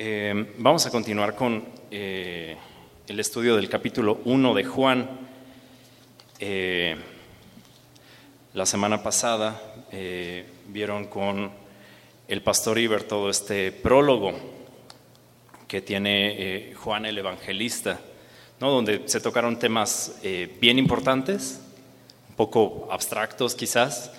[0.00, 2.56] Eh, vamos a continuar con eh,
[3.08, 5.10] el estudio del capítulo 1 de Juan.
[6.38, 6.94] Eh,
[8.54, 9.60] la semana pasada
[10.68, 11.50] vieron con
[12.28, 14.34] el pastor Iber todo este prólogo
[15.66, 17.98] que tiene Juan el Evangelista,
[18.60, 18.70] ¿no?
[18.70, 20.20] donde se tocaron temas
[20.60, 21.60] bien importantes,
[22.28, 24.12] un poco abstractos quizás,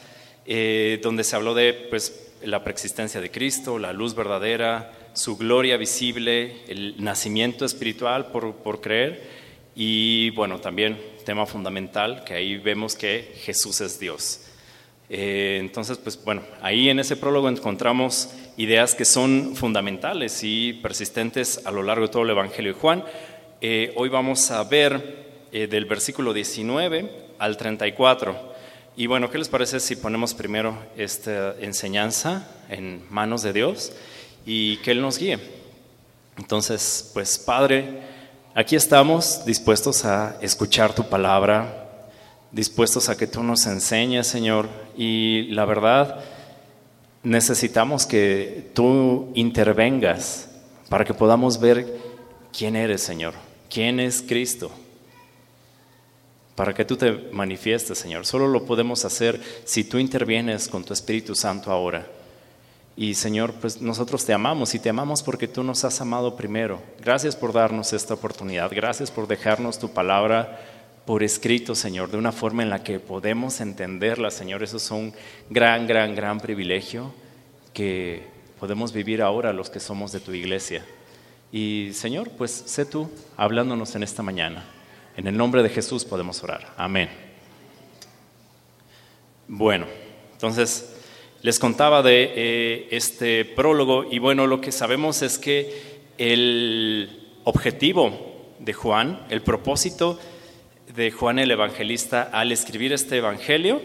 [0.46, 6.62] donde se habló de pues, la preexistencia de Cristo, la luz verdadera, su gloria visible,
[6.70, 9.22] el nacimiento espiritual por, creer
[9.76, 14.46] y bueno, también tema fundamental, que ahí vemos que Jesús es Dios.
[15.10, 21.66] Eh, entonces, pues bueno, ahí en ese prólogo encontramos ideas que son fundamentales y persistentes
[21.66, 23.04] a lo largo de todo el Evangelio de Juan.
[23.60, 28.54] Eh, hoy vamos a ver eh, del versículo 19 al 34.
[28.96, 33.92] Y bueno, ¿qué les parece si ponemos primero esta enseñanza en manos de Dios?
[34.46, 35.40] Y que Él nos guíe.
[36.38, 38.00] Entonces, pues Padre,
[38.56, 42.08] aquí estamos dispuestos a escuchar tu palabra,
[42.52, 46.24] dispuestos a que tú nos enseñes, Señor, y la verdad,
[47.24, 50.50] necesitamos que tú intervengas
[50.88, 52.00] para que podamos ver
[52.58, 53.34] quién eres, Señor,
[53.70, 54.72] quién es Cristo,
[56.56, 58.26] para que tú te manifiestes, Señor.
[58.26, 62.08] Solo lo podemos hacer si tú intervienes con tu Espíritu Santo ahora.
[63.00, 66.82] Y Señor, pues nosotros te amamos y te amamos porque tú nos has amado primero.
[67.00, 68.70] Gracias por darnos esta oportunidad.
[68.76, 70.60] Gracias por dejarnos tu palabra
[71.06, 74.64] por escrito, Señor, de una forma en la que podemos entenderla, Señor.
[74.64, 75.14] Eso es un
[75.50, 77.14] gran, gran, gran privilegio
[77.72, 78.28] que
[78.60, 80.86] podemos vivir ahora los que somos de tu iglesia.
[81.54, 84.66] Y Señor, pues sé tú hablándonos en esta mañana.
[85.16, 86.74] En el nombre de Jesús podemos orar.
[86.76, 87.08] Amén.
[89.48, 89.86] Bueno,
[90.34, 90.99] entonces
[91.42, 98.46] les contaba de eh, este prólogo y bueno, lo que sabemos es que el objetivo
[98.60, 100.20] de Juan, el propósito
[100.96, 103.82] de Juan el Evangelista al escribir este Evangelio,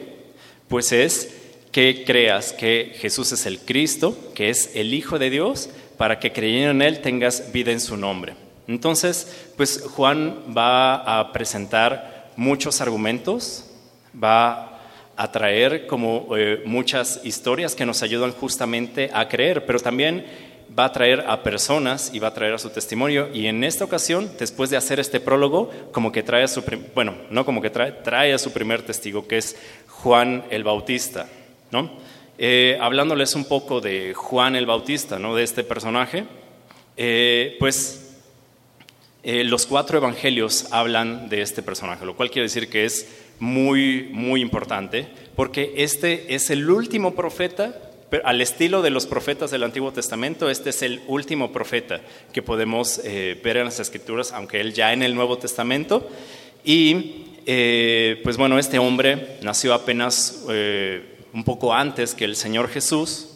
[0.69, 1.34] pues es
[1.70, 6.32] que creas que Jesús es el Cristo, que es el Hijo de Dios, para que
[6.32, 8.34] creyendo en Él tengas vida en su nombre.
[8.66, 13.70] Entonces, pues Juan va a presentar muchos argumentos,
[14.12, 14.73] va
[15.16, 20.25] a traer como eh, muchas historias que nos ayudan justamente a creer, pero también
[20.76, 23.28] va a traer a personas y va a traer a su testimonio.
[23.32, 26.64] Y en esta ocasión, después de hacer este prólogo, como que trae a su,
[26.94, 29.56] bueno, no como que trae, trae a su primer testigo, que es
[29.88, 31.28] Juan el Bautista,
[31.70, 31.91] ¿no?
[32.36, 35.36] Eh, hablándoles un poco de Juan el Bautista, ¿no?
[35.36, 36.25] De este personaje,
[36.96, 38.00] eh, pues
[39.22, 44.40] los cuatro evangelios hablan de este personaje, lo cual quiere decir que es muy, muy
[44.40, 45.06] importante,
[45.36, 47.80] porque este es el último profeta,
[48.22, 52.00] al estilo de los profetas del Antiguo Testamento, este es el último profeta
[52.32, 56.08] que podemos eh, ver en las Escrituras, aunque él ya en el Nuevo Testamento.
[56.64, 62.68] Y eh, pues bueno, este hombre nació apenas eh, un poco antes que el Señor
[62.68, 63.30] Jesús.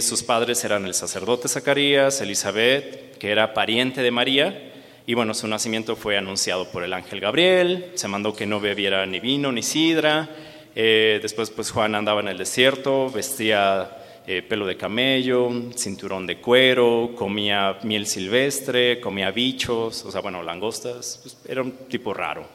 [0.00, 4.73] sus padres eran el sacerdote Zacarías, Elizabeth, que era pariente de María,
[5.06, 9.04] y bueno, su nacimiento fue anunciado por el ángel Gabriel, se mandó que no bebiera
[9.04, 10.30] ni vino ni sidra.
[10.74, 13.90] Eh, después, pues Juan andaba en el desierto, vestía
[14.26, 20.42] eh, pelo de camello, cinturón de cuero, comía miel silvestre, comía bichos, o sea, bueno,
[20.42, 22.48] langostas, pues, era un tipo raro.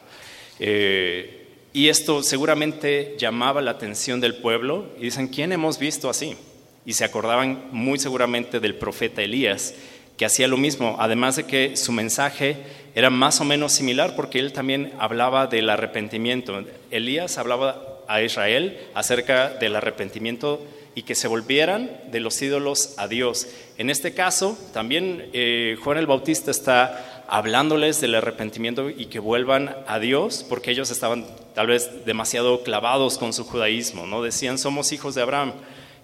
[0.58, 6.36] Eh, y esto seguramente llamaba la atención del pueblo y dicen, ¿quién hemos visto así?
[6.84, 9.74] Y se acordaban muy seguramente del profeta Elías,
[10.20, 12.58] que hacía lo mismo, además de que su mensaje
[12.94, 16.62] era más o menos similar porque él también hablaba del arrepentimiento.
[16.90, 20.62] Elías hablaba a Israel acerca del arrepentimiento
[20.94, 23.48] y que se volvieran de los ídolos a Dios.
[23.78, 29.74] En este caso, también eh, Juan el Bautista está hablándoles del arrepentimiento y que vuelvan
[29.86, 34.20] a Dios, porque ellos estaban tal vez demasiado clavados con su judaísmo, ¿no?
[34.20, 35.54] Decían, somos hijos de Abraham.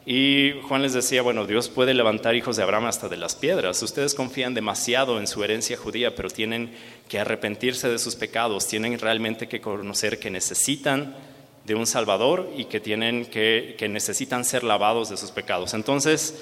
[0.08, 3.82] Y Juan les decía, bueno, Dios puede levantar hijos de Abraham hasta de las piedras.
[3.82, 6.70] Ustedes confían demasiado en su herencia judía, pero tienen
[7.08, 11.16] que arrepentirse de sus pecados, tienen realmente que conocer que necesitan
[11.64, 15.74] de un Salvador y que, tienen que, que necesitan ser lavados de sus pecados.
[15.74, 16.40] Entonces,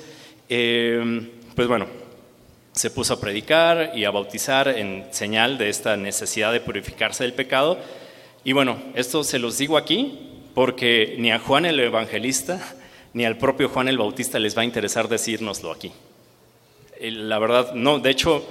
[0.50, 1.86] em, pues bueno,
[2.72, 7.32] se puso a predicar y a bautizar en señal de esta necesidad de purificarse del
[7.32, 7.78] pecado.
[8.44, 10.18] Y bueno, esto se los digo aquí
[10.54, 12.60] porque ni a Juan el Evangelista,
[13.14, 15.92] ni al propio Juan el Bautista les va a interesar decírnoslo aquí.
[17.00, 18.46] La verdad, no, de hecho,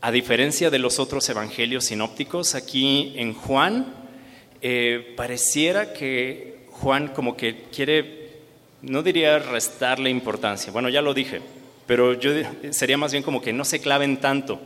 [0.00, 3.94] a diferencia de los otros evangelios sinópticos, aquí en Juan
[4.60, 8.30] eh, pareciera que Juan como que quiere,
[8.82, 11.40] no diría restarle importancia, bueno, ya lo dije,
[11.86, 12.32] pero yo
[12.70, 14.60] sería más bien como que no se claven tanto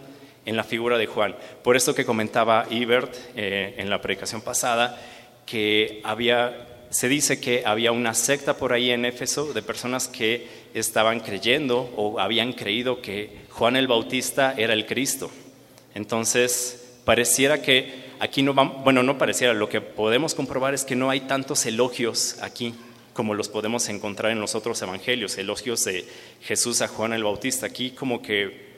[0.45, 1.37] en la figura de Juan.
[1.62, 5.00] Por esto que comentaba Ibert eh, en la predicación pasada,
[5.47, 10.47] que había, se dice que había una secta por ahí en Éfeso de personas que
[10.75, 15.31] estaban creyendo o habían creído que Juan el Bautista era el Cristo.
[15.94, 20.94] Entonces, pareciera que aquí no vamos, bueno, no pareciera, lo que podemos comprobar es que
[20.94, 22.75] no hay tantos elogios aquí
[23.15, 26.06] como los podemos encontrar en los otros evangelios, elogios de
[26.43, 27.67] Jesús a Juan el Bautista.
[27.67, 28.73] Aquí como que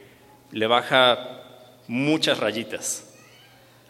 [0.52, 1.42] le baja
[1.88, 3.04] muchas rayitas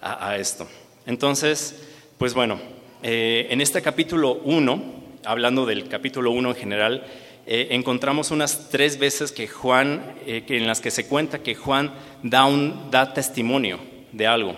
[0.01, 0.67] a, esto.
[1.07, 1.77] Entonces,
[2.19, 2.61] pues bueno,
[3.07, 4.83] eh, en este capítulo 1,
[5.27, 7.07] hablando del capítulo 1 en general,
[7.47, 11.93] eh, encontramos unas tres veces que Juan, eh, en las que se cuenta que Juan
[12.23, 13.79] da, un, da testimonio
[14.13, 14.57] de algo.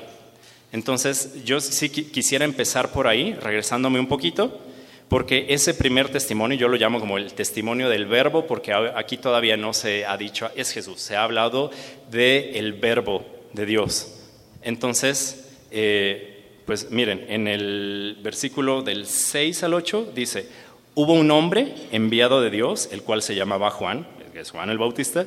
[0.71, 4.61] Entonces, yo sí quisiera empezar por ahí, regresándome un poquito,
[5.09, 9.57] porque ese primer testimonio yo lo llamo como el testimonio del verbo, porque aquí todavía
[9.57, 11.73] no se ha dicho es Jesús, se ha hablado
[12.13, 14.21] del el verbo de Dios.
[14.63, 16.36] Entonces, eh,
[16.67, 20.49] pues miren, en el versículo del 6 al 8 dice,
[20.97, 24.77] hubo un hombre enviado de Dios, el cual se llamaba Juan, que es Juan el
[24.77, 25.27] Bautista,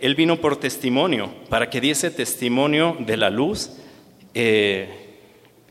[0.00, 3.70] él vino por testimonio, para que diese testimonio de la luz,
[4.32, 4.88] eh,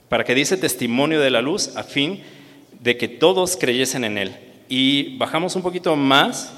[0.08, 2.22] para que diese testimonio de la luz a fin
[2.80, 4.36] de que todos creyesen en él.
[4.70, 6.54] Y bajamos un poquito más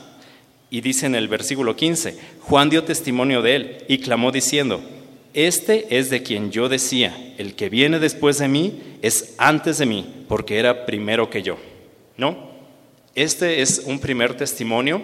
[0.70, 4.82] y dice en el versículo 15, Juan dio testimonio de él y clamó diciendo,
[5.34, 9.86] este es de quien yo decía, el que viene después de mí es antes de
[9.86, 11.58] mí, porque era primero que yo.
[12.18, 12.50] ¿No?
[13.16, 15.02] Este es un primer testimonio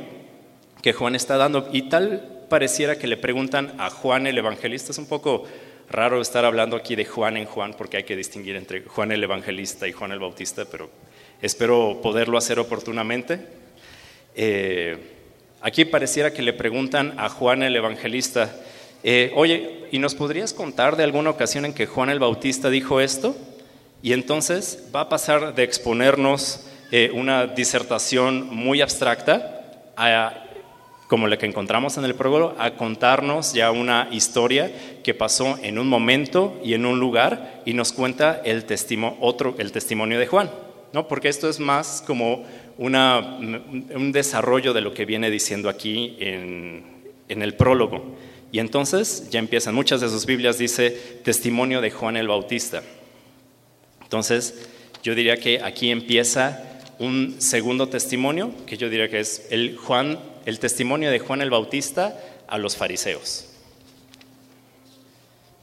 [0.81, 4.97] que Juan está dando y tal pareciera que le preguntan a Juan el evangelista, es
[4.97, 5.45] un poco
[5.89, 9.23] raro estar hablando aquí de Juan en Juan porque hay que distinguir entre Juan el
[9.23, 10.89] Evangelista y Juan el Bautista, pero
[11.41, 13.39] espero poderlo hacer oportunamente.
[14.35, 14.97] Eh,
[15.61, 18.55] aquí pareciera que le preguntan a Juan el Evangelista,
[19.07, 22.99] eh, oye, ¿y nos podrías contar de alguna ocasión en que Juan el Bautista dijo
[22.99, 23.35] esto?
[24.01, 30.41] Y entonces va a pasar de exponernos eh, una disertación muy abstracta a
[31.07, 34.71] como la que encontramos en el prólogo, a contarnos ya una historia
[35.03, 38.65] que pasó en un momento y en un lugar y nos cuenta el,
[39.19, 40.49] otro, el testimonio de Juan,
[40.93, 41.07] ¿no?
[41.07, 42.43] porque esto es más como
[42.79, 46.83] un desarrollo de lo que viene diciendo aquí en
[47.29, 48.15] el prólogo.
[48.55, 50.89] Y entonces ya empiezan, muchas de sus Biblias dice
[51.25, 52.83] testimonio de Juan el Bautista.
[54.01, 54.69] Entonces
[55.03, 60.19] yo diría que aquí empieza un segundo testimonio, que yo diría que es el Juan
[60.45, 62.17] el testimonio de Juan el Bautista
[62.47, 63.49] a los fariseos.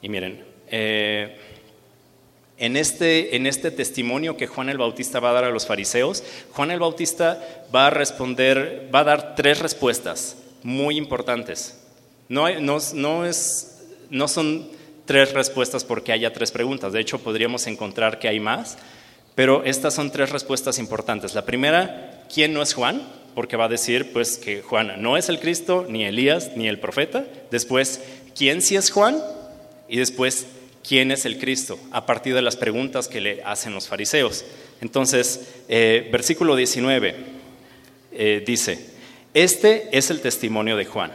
[0.02, 1.38] Y miren, eh,
[2.58, 6.22] en, este, en este testimonio que Juan el Bautista va a dar a los fariseos,
[6.50, 7.42] Juan el Bautista
[7.74, 11.78] va a responder, va a dar tres respuestas muy importantes.
[12.32, 12.48] No,
[13.26, 13.76] es,
[14.10, 14.68] no son
[15.04, 18.78] tres respuestas porque haya tres preguntas, de hecho podríamos encontrar que hay más,
[19.34, 21.34] pero estas son tres respuestas importantes.
[21.34, 23.02] La primera, ¿quién no es Juan?
[23.34, 26.78] porque va a decir pues que Juan no es el Cristo, ni Elías, ni el
[26.78, 27.24] profeta.
[27.50, 28.00] Después,
[28.36, 29.22] ¿quién sí es Juan?
[29.88, 30.46] Y después,
[30.86, 31.78] ¿quién es el Cristo?
[31.90, 34.44] A partir de las preguntas que le hacen los fariseos.
[34.80, 37.14] Entonces, eh, versículo 19
[38.12, 38.90] eh, dice,
[39.32, 41.12] este es el testimonio de Juan.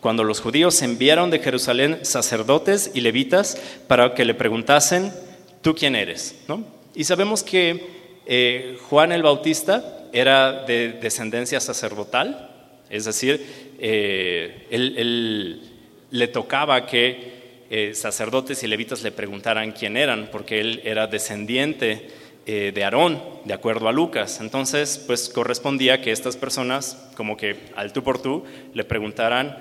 [0.00, 5.12] Cuando los judíos enviaron de Jerusalén sacerdotes y levitas para que le preguntasen,
[5.60, 6.36] ¿tú quién eres?
[6.46, 6.64] ¿No?
[6.94, 7.86] Y sabemos que
[8.26, 12.50] eh, Juan el Bautista era de descendencia sacerdotal,
[12.90, 15.62] es decir, eh, él,
[16.10, 22.08] le tocaba que eh, sacerdotes y levitas le preguntaran quién eran, porque él era descendiente
[22.48, 24.40] de Aarón, de acuerdo a Lucas.
[24.40, 29.58] Entonces, pues correspondía que estas personas, como que al tú por tú, le preguntaran,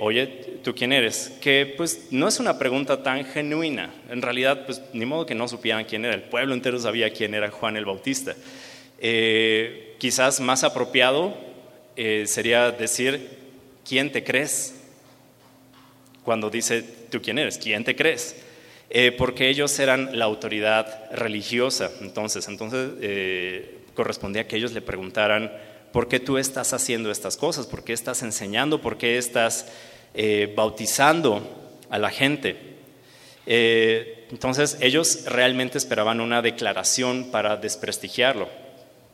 [0.00, 0.26] oye,
[0.62, 1.32] ¿tú quién eres?
[1.40, 3.94] Que pues no es una pregunta tan genuina.
[4.10, 6.14] En realidad, pues ni modo que no supieran quién era.
[6.14, 8.34] El pueblo entero sabía quién era Juan el Bautista.
[9.00, 11.36] Eh, quizás más apropiado
[11.96, 13.28] eh, sería decir,
[13.88, 14.74] ¿quién te crees?
[16.24, 17.58] Cuando dice, ¿tú quién eres?
[17.58, 18.36] ¿Quién te crees?
[18.90, 21.90] Eh, porque ellos eran la autoridad religiosa.
[22.00, 22.90] Entonces, entonces
[23.94, 25.52] correspondía que ellos le preguntaran,
[25.92, 27.66] ¿por qué tú estás haciendo estas cosas?
[27.66, 28.80] ¿Por qué estás enseñando?
[28.80, 29.66] ¿Por qué estás
[30.56, 31.42] bautizando
[31.90, 32.76] a la gente?
[33.50, 38.48] entonces, ellos realmente esperaban una declaración para desprestigiarlo.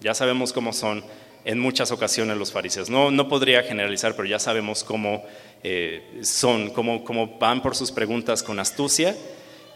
[0.01, 1.05] Ya sabemos cómo son
[1.45, 2.91] en muchas ocasiones los fariseos.
[2.91, 5.23] No, no podría generalizar, pero ya sabemos cómo
[5.63, 9.17] eh, son, cómo, cómo, van por sus preguntas con astucia.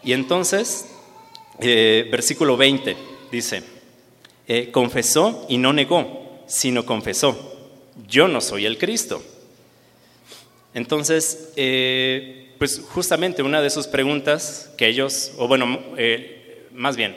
[0.03, 0.87] Y entonces,
[1.59, 2.97] eh, versículo 20
[3.31, 3.63] dice,
[4.47, 6.18] eh, confesó y no negó,
[6.49, 7.55] sino confesó,
[8.07, 9.23] yo no soy el Cristo.
[10.73, 17.15] Entonces, eh, pues justamente una de sus preguntas que ellos, o bueno, eh, más bien,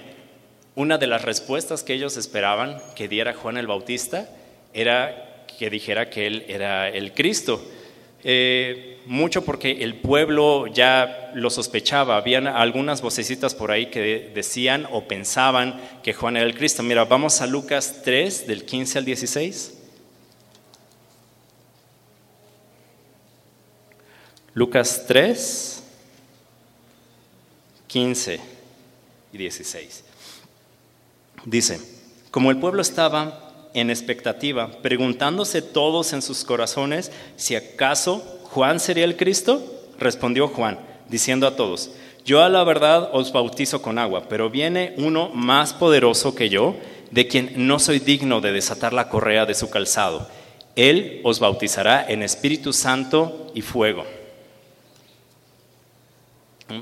[0.74, 4.30] una de las respuestas que ellos esperaban que diera Juan el Bautista
[4.72, 7.62] era que dijera que él era el Cristo.
[8.24, 14.86] Eh, mucho porque el pueblo ya lo sospechaba, habían algunas vocecitas por ahí que decían
[14.92, 16.82] o pensaban que Juan era el Cristo.
[16.82, 19.78] Mira, vamos a Lucas 3, del 15 al 16.
[24.54, 25.82] Lucas 3,
[27.86, 28.40] 15
[29.32, 30.04] y 16.
[31.44, 31.80] Dice,
[32.30, 39.04] como el pueblo estaba en expectativa, preguntándose todos en sus corazones si acaso Juan sería
[39.04, 39.62] el Cristo,
[39.98, 41.90] respondió Juan, diciendo a todos,
[42.24, 46.76] yo a la verdad os bautizo con agua, pero viene uno más poderoso que yo,
[47.10, 50.28] de quien no soy digno de desatar la correa de su calzado.
[50.76, 54.04] Él os bautizará en Espíritu Santo y fuego.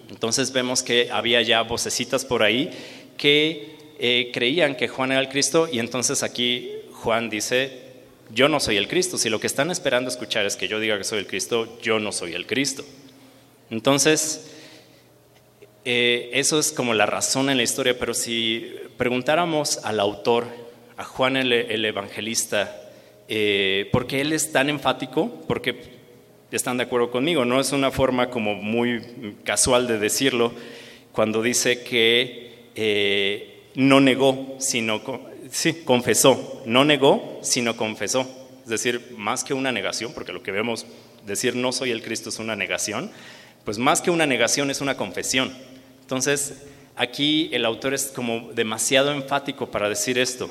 [0.08, 2.70] Entonces vemos que había ya vocecitas por ahí
[3.16, 6.70] que eh, creían que Juan era el Cristo y entonces aquí
[7.00, 7.80] Juan dice,
[8.32, 9.18] yo no soy el Cristo.
[9.18, 11.98] Si lo que están esperando escuchar es que yo diga que soy el Cristo, yo
[11.98, 12.84] no soy el Cristo.
[13.70, 14.50] Entonces,
[15.84, 20.46] eh, eso es como la razón en la historia, pero si preguntáramos al autor,
[20.96, 22.76] a Juan el, evangelista,
[23.28, 25.30] eh, ¿por qué él es tan enfático?
[25.48, 25.98] Porque
[26.50, 30.52] están de acuerdo conmigo, no es una forma como muy casual de decirlo
[31.12, 35.02] cuando dice que eh, no negó, sino
[35.50, 38.26] sí, confesó, no negó, sino confesó.
[38.64, 40.86] Es decir, más que una negación, porque lo que vemos
[41.26, 43.10] decir no soy el Cristo es una negación,
[43.64, 45.52] pues más que una negación es una confesión.
[46.02, 46.62] Entonces,
[46.96, 50.50] aquí el autor es como demasiado enfático para decir esto.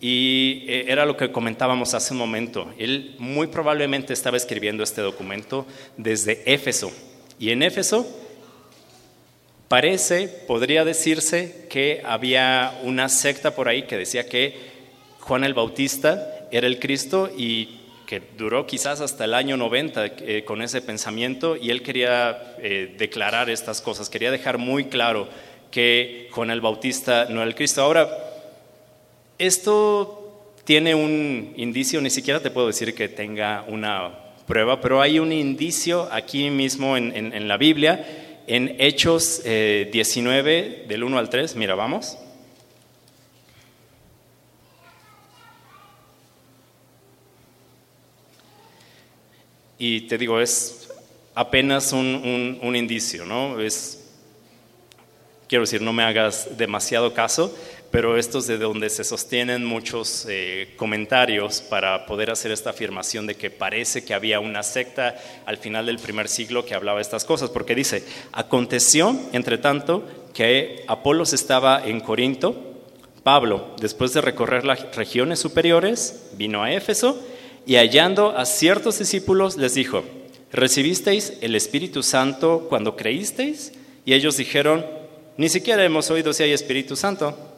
[0.00, 2.72] Y eh, era lo que comentábamos hace un momento.
[2.78, 6.92] Él muy probablemente estaba escribiendo este documento desde Éfeso.
[7.38, 8.06] Y en Éfeso
[9.68, 14.56] parece, podría decirse, que había una secta por ahí que decía que
[15.20, 20.44] Juan el Bautista era el Cristo y que duró quizás hasta el año 90 eh,
[20.44, 25.28] con ese pensamiento y él quería eh, declarar estas cosas, quería dejar muy claro
[25.70, 27.82] que Juan el Bautista no era el Cristo.
[27.82, 28.08] Ahora,
[29.38, 34.12] esto tiene un indicio, ni siquiera te puedo decir que tenga una
[34.46, 38.04] prueba, pero hay un indicio aquí mismo en, la Biblia,
[38.46, 41.56] en Hechos 19, eh, del 1 al 3.
[41.56, 42.18] Mira, vamos.
[49.78, 50.88] Y te digo, es
[51.34, 53.60] apenas un, un indicio, ¿no?
[53.60, 54.06] Es,
[55.48, 57.54] quiero decir, no me hagas demasiado caso,
[57.96, 63.26] pero esto es de donde se sostienen muchos eh, comentarios para poder hacer esta afirmación
[63.26, 67.24] de que parece que había una secta al final del primer siglo que hablaba estas
[67.24, 72.82] cosas, porque dice, aconteció, entre tanto, que Apolos estaba en Corinto,
[73.22, 77.18] Pablo, después de recorrer las regiones superiores, vino a Éfeso
[77.64, 80.04] y hallando a ciertos discípulos les dijo,
[80.52, 83.72] ¿recibisteis el Espíritu Santo cuando creísteis?
[84.04, 84.84] Y ellos dijeron,
[85.38, 87.54] ni siquiera hemos oído si hay Espíritu Santo.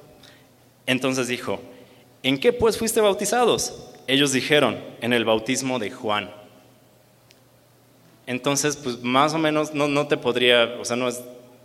[0.89, 1.61] Entonces dijo,
[2.23, 3.93] ¿en qué pues fuiste bautizados?
[4.07, 6.31] Ellos dijeron, en el bautismo de Juan.
[8.27, 11.11] Entonces, pues más o menos no, te podría, o sea, no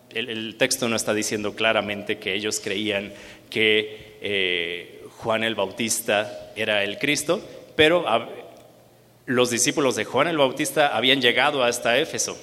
[0.10, 3.14] el, texto no está diciendo claramente que ellos creían
[3.50, 7.42] que eh, Juan el Bautista era el Cristo,
[7.78, 8.06] pero
[9.26, 12.38] los discípulos de Juan el Bautista habían llegado hasta Éfeso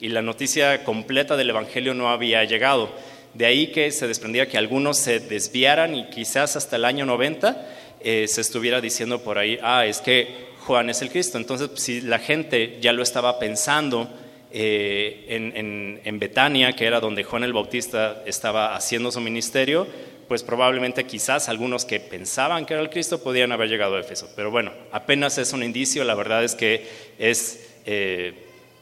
[0.00, 2.90] y la noticia completa del Evangelio no había llegado.
[3.36, 7.66] De ahí que se desprendía que algunos se desviaran y quizás hasta el año 90
[8.00, 11.36] eh, se estuviera diciendo por ahí, ah, es que Juan es el Cristo.
[11.36, 14.08] Entonces, si la gente ya lo estaba pensando
[14.50, 19.86] eh, en, en, Betania, que era donde Juan el Bautista estaba haciendo su ministerio,
[20.28, 24.30] pues probablemente quizás algunos que pensaban que era el Cristo podían haber llegado a Éfeso.
[24.34, 26.86] Pero bueno, apenas es un indicio, la verdad es que
[27.18, 28.32] es eh,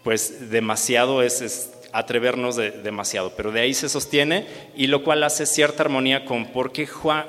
[0.05, 1.43] pues demasiado, es
[1.95, 4.47] atrevernos demasiado, pero de ahí se sostiene
[4.77, 7.27] y lo cual hace cierta armonía con por qué Juan,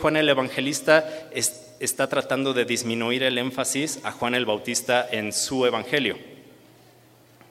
[0.00, 5.66] Juan el Evangelista está tratando de disminuir el énfasis a Juan el Bautista en su
[5.66, 6.16] Evangelio.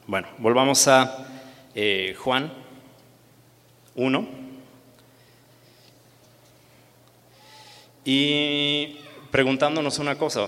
[0.08, 1.28] Bueno, volvamos a
[1.76, 2.52] eh, Juan
[3.94, 4.28] 1.
[8.06, 8.98] Y
[9.30, 10.48] preguntándonos una cosa,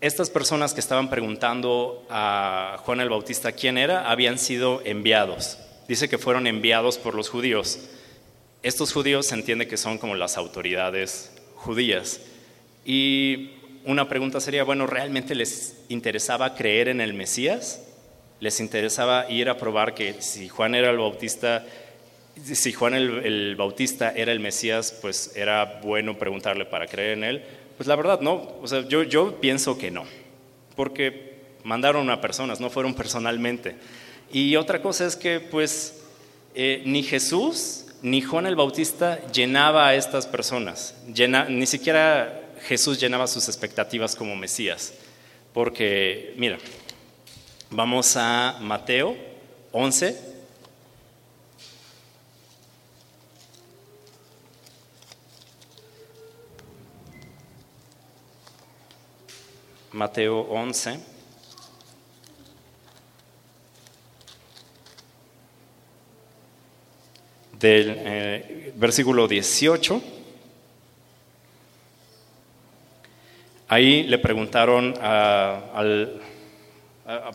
[0.00, 5.58] estas personas que estaban preguntando a Juan el Bautista quién era, habían sido enviados.
[5.88, 7.78] Dice que fueron enviados por los judíos.
[8.62, 12.20] Estos judíos se entiende que son como las autoridades judías.
[12.84, 13.50] Y
[13.84, 17.82] una pregunta sería, bueno, ¿realmente les interesaba creer en el Mesías?
[18.40, 21.64] ¿Les interesaba ir a probar que si Juan era el Bautista,
[22.42, 27.42] si Juan el, Bautista era el Mesías, pues era bueno preguntarle para creer en él?
[27.76, 28.54] Pues la verdad, no.
[28.62, 30.04] O sea, yo, pienso que no,
[30.74, 33.76] porque mandaron a personas, no fueron personalmente.
[34.32, 36.02] Y otra cosa es que, pues,
[36.54, 40.94] eh, ni Jesús ni Juan el Bautista llenaba a estas personas,
[41.48, 44.92] ni siquiera Jesús llenaba sus expectativas como Mesías.
[45.52, 46.58] Porque, mira,
[47.70, 49.16] vamos a Mateo
[49.72, 50.35] 11.
[59.96, 61.00] Mateo 11.
[67.58, 70.02] Del eh, versículo 18
[73.68, 76.20] Ahí le preguntaron al,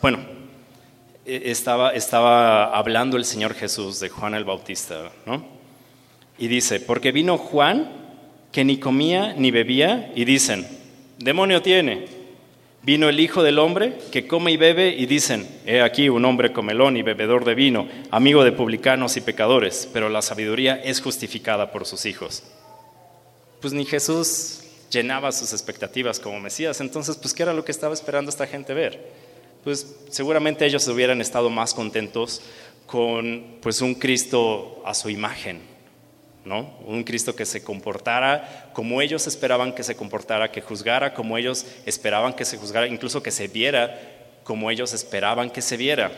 [0.01, 0.20] bueno,
[1.25, 5.44] e, estaba, estaba hablando el Señor Jesús de Juan el Bautista, ¿no?
[6.38, 7.91] Y dice, porque vino Juan
[8.51, 10.65] que ni comía ni bebía y dicen,
[11.18, 12.21] demonio tiene.
[12.84, 16.52] Vino el Hijo del Hombre que come y bebe y dicen, he aquí un hombre
[16.52, 21.72] comelón y bebedor de vino, amigo de publicanos y pecadores, pero la sabiduría es justificada
[21.72, 22.44] por sus hijos.
[23.60, 26.82] Pues ni Jesús llenaba sus expectativas como Mesías.
[26.82, 29.12] Entonces, pues, ¿qué era lo que estaba esperando esta gente ver?
[29.64, 32.42] Pues seguramente ellos hubieran estado más contentos
[32.88, 35.62] con pues un Cristo a su imagen,
[36.46, 36.74] ¿no?
[36.86, 41.66] Un Cristo que se comportara como ellos esperaban que se comportara, que juzgara como ellos
[41.86, 44.00] esperaban que se juzgara, incluso que se viera
[44.44, 46.12] como ellos esperaban que se viera,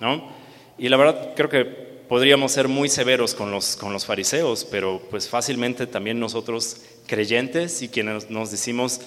[0.00, 0.30] ¿no?
[0.78, 1.64] Y la verdad creo que
[2.08, 7.82] podríamos ser muy severos con los, con los fariseos, pero pues fácilmente también nosotros creyentes
[7.82, 9.00] y quienes nos decimos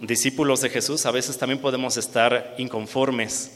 [0.00, 3.52] discípulos de Jesús, a veces también podemos estar inconformes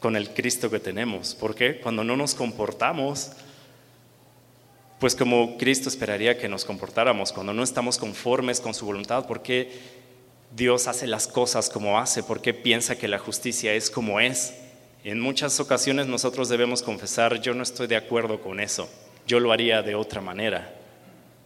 [0.00, 1.34] con el Cristo que tenemos.
[1.34, 3.32] porque Cuando no nos comportamos,
[4.98, 9.42] pues como Cristo esperaría que nos comportáramos, cuando no estamos conformes con su voluntad, ¿por
[9.42, 9.70] qué
[10.54, 12.22] Dios hace las cosas como hace?
[12.22, 14.54] ¿Por qué piensa que la justicia es como es?
[15.04, 18.88] En muchas ocasiones nosotros debemos confesar, yo no estoy de acuerdo con eso,
[19.26, 20.74] yo lo haría de otra manera.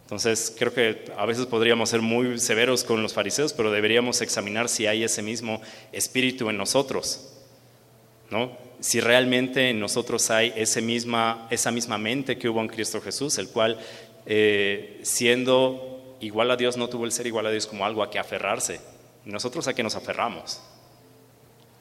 [0.03, 4.67] Entonces, creo que a veces podríamos ser muy severos con los fariseos, pero deberíamos examinar
[4.67, 5.61] si hay ese mismo
[5.91, 7.33] espíritu en nosotros,
[8.29, 8.57] ¿no?
[8.81, 13.37] Si realmente en nosotros hay ese misma, esa misma mente que hubo en Cristo Jesús,
[13.37, 13.79] el cual,
[14.25, 18.09] eh, siendo igual a Dios, no tuvo el ser igual a Dios como algo a
[18.09, 18.81] que aferrarse.
[19.23, 20.59] Nosotros a que nos aferramos.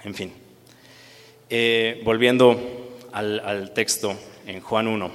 [0.04, 0.32] En fin.
[1.48, 4.14] Eh, volviendo al, texto
[4.46, 5.10] en Juan 1.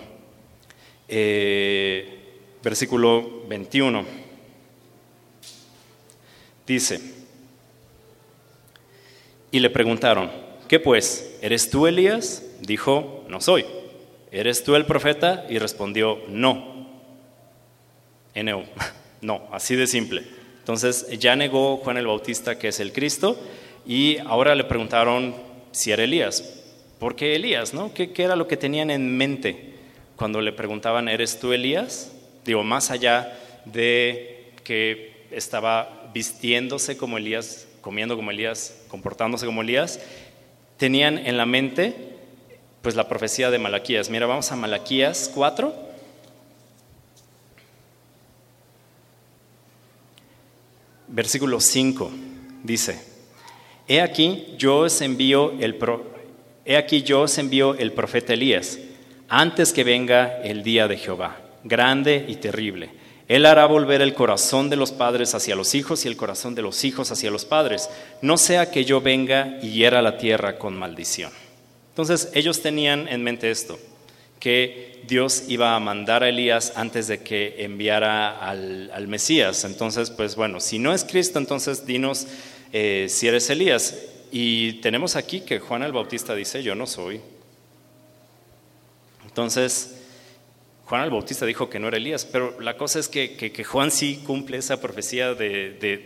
[1.07, 2.19] Eh,
[2.63, 4.03] versículo 21.
[6.65, 6.99] Dice,
[9.51, 10.31] y le preguntaron,
[10.67, 11.34] ¿qué pues?
[11.41, 12.43] ¿Eres tú Elías?
[12.61, 13.65] Dijo, no soy.
[14.31, 15.45] ¿Eres tú el profeta?
[15.49, 16.75] Y respondió, no.
[18.35, 18.63] No,
[19.21, 20.23] no, así de simple.
[20.59, 23.39] Entonces ya negó Juan el Bautista que es el Cristo
[23.85, 25.35] y ahora le preguntaron
[25.71, 26.63] si era Elías.
[26.99, 27.73] ¿Por qué Elías?
[27.73, 27.93] No?
[27.93, 29.75] ¿Qué, ¿Qué, era lo que tenían en mente
[30.15, 32.11] cuando le preguntaban, ¿eres tú Elías?
[32.45, 39.99] Digo, más allá de que estaba vistiéndose como Elías, comiendo como Elías, comportándose como Elías,
[40.77, 42.15] tenían en la mente
[42.81, 44.09] pues la profecía de Malaquías.
[44.09, 45.73] Mira, vamos a Malaquías 4.
[51.07, 52.11] Versículo 5
[52.63, 53.01] dice:
[53.87, 55.77] He aquí yo os envío el
[56.65, 58.79] he aquí yo os envío el profeta Elías
[59.29, 62.89] antes que venga el día de Jehová grande y terrible.
[63.27, 66.61] Él hará volver el corazón de los padres hacia los hijos y el corazón de
[66.61, 67.89] los hijos hacia los padres,
[68.21, 71.31] no sea que yo venga y hiera la tierra con maldición.
[71.89, 73.79] Entonces ellos tenían en mente esto,
[74.39, 79.63] que Dios iba a mandar a Elías antes de que enviara al, Mesías.
[79.63, 82.27] Entonces, pues bueno, si no es Cristo, entonces dinos
[82.73, 83.95] eh, si eres Elías.
[84.31, 87.21] Y tenemos aquí que Juan el Bautista dice, yo no soy.
[89.25, 89.95] Entonces,
[90.85, 94.21] Juan el Bautista dijo que no era Elías, pero la cosa es que, Juan sí
[94.25, 96.05] cumple esa profecía de,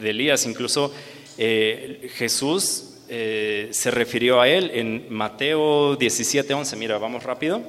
[0.00, 0.46] Elías.
[0.46, 0.94] Incluso
[1.36, 6.76] eh, Jesús eh, se refirió a él en Mateo 17, 11.
[6.76, 7.60] Mira, vamos rápido.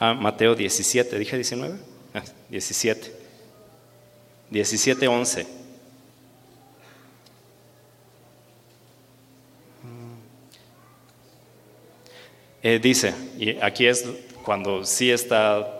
[0.00, 1.76] Ah, Mateo 17, dije 19,
[2.50, 3.17] 17.
[4.50, 5.46] 17:11.
[12.60, 14.04] Eh, dice, y aquí es
[14.42, 15.78] cuando sí está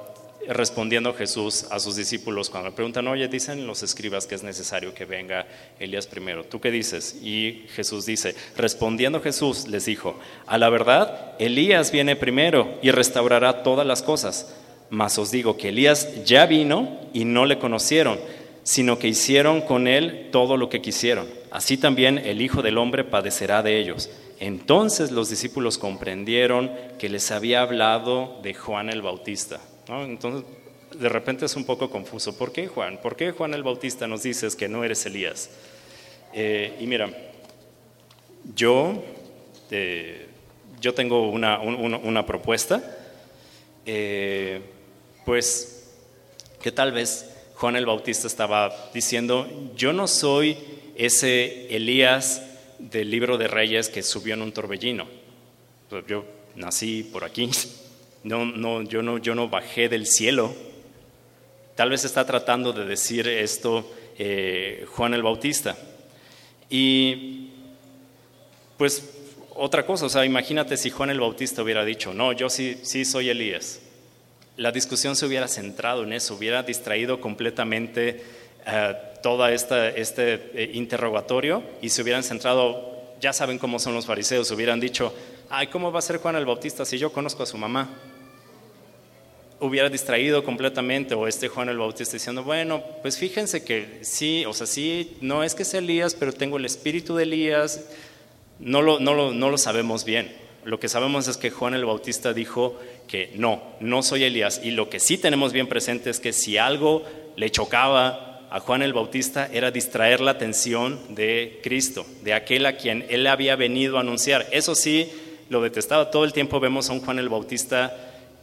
[0.49, 4.95] respondiendo Jesús a sus discípulos cuando le preguntan, oye, dicen los escribas que es necesario
[4.95, 5.47] que venga
[5.79, 6.45] Elías primero.
[6.45, 7.17] ¿Tú qué dices?
[7.23, 13.63] Y Jesús dice, respondiendo Jesús les dijo, a la verdad, Elías viene primero y restaurará
[13.63, 14.55] todas las cosas.
[14.91, 18.19] Mas os digo que Elías ya vino y no le conocieron,
[18.69, 21.27] sino que hicieron con él todo lo que quisieron.
[21.51, 24.11] Así también el Hijo del Hombre padecerá de ellos.
[24.41, 29.59] Entonces los discípulos comprendieron que les había hablado de Juan el Bautista.
[29.89, 30.45] Entonces,
[31.01, 32.37] de repente es un poco confuso.
[32.37, 33.01] ¿Por qué Juan?
[33.01, 35.49] ¿Por qué Juan el Bautista nos dices que no eres Elías?
[36.35, 37.11] Eh, y mira,
[38.55, 39.03] yo,
[39.71, 40.27] eh,
[40.79, 42.83] yo tengo una, una, propuesta,
[43.87, 44.61] eh,
[45.25, 45.91] pues
[46.61, 50.57] que tal vez Juan el Bautista estaba diciendo, yo no soy
[50.95, 52.41] ese Elías
[52.79, 55.09] del libro de Reyes que subió en un torbellino.
[55.91, 57.51] Pues yo nací por aquí,
[58.23, 60.55] no, no, yo, no, yo no bajé del cielo.
[61.75, 65.77] Tal vez está tratando de decir esto eh, Juan el Bautista.
[66.71, 67.49] Y
[68.77, 69.03] pues
[69.57, 73.05] otra cosa, o sea, imagínate si Juan el Bautista hubiera dicho, no, yo sí, sí
[73.05, 73.81] soy Elías.
[74.59, 78.25] La discusión se hubiera centrado en eso, hubiera distraído completamente
[78.67, 84.51] eh, todo este eh, interrogatorio y se hubieran centrado, ya saben cómo son los fariseos,
[84.51, 85.15] hubieran dicho,
[85.49, 87.89] ay, ¿cómo va a ser Juan el Bautista si yo conozco a su mamá?
[89.61, 94.53] Hubiera distraído completamente, o este Juan el Bautista diciendo, bueno, pues fíjense que sí, o
[94.53, 97.85] sea, sí, no es que sea Elías, pero tengo el espíritu de Elías,
[98.59, 100.48] no lo, no lo, no lo sabemos bien.
[100.65, 104.61] Lo que sabemos es que Juan el Bautista dijo que no, no soy Elías.
[104.63, 107.05] Y lo que sí tenemos bien presente es que si algo
[107.37, 112.77] le chocaba a Juan el Bautista era distraer la atención de Cristo, de aquel a
[112.77, 114.47] quien él había venido a anunciar.
[114.53, 115.11] Eso sí,
[115.49, 116.11] lo detestaba.
[116.11, 117.97] Todo el tiempo vemos a un Juan el Bautista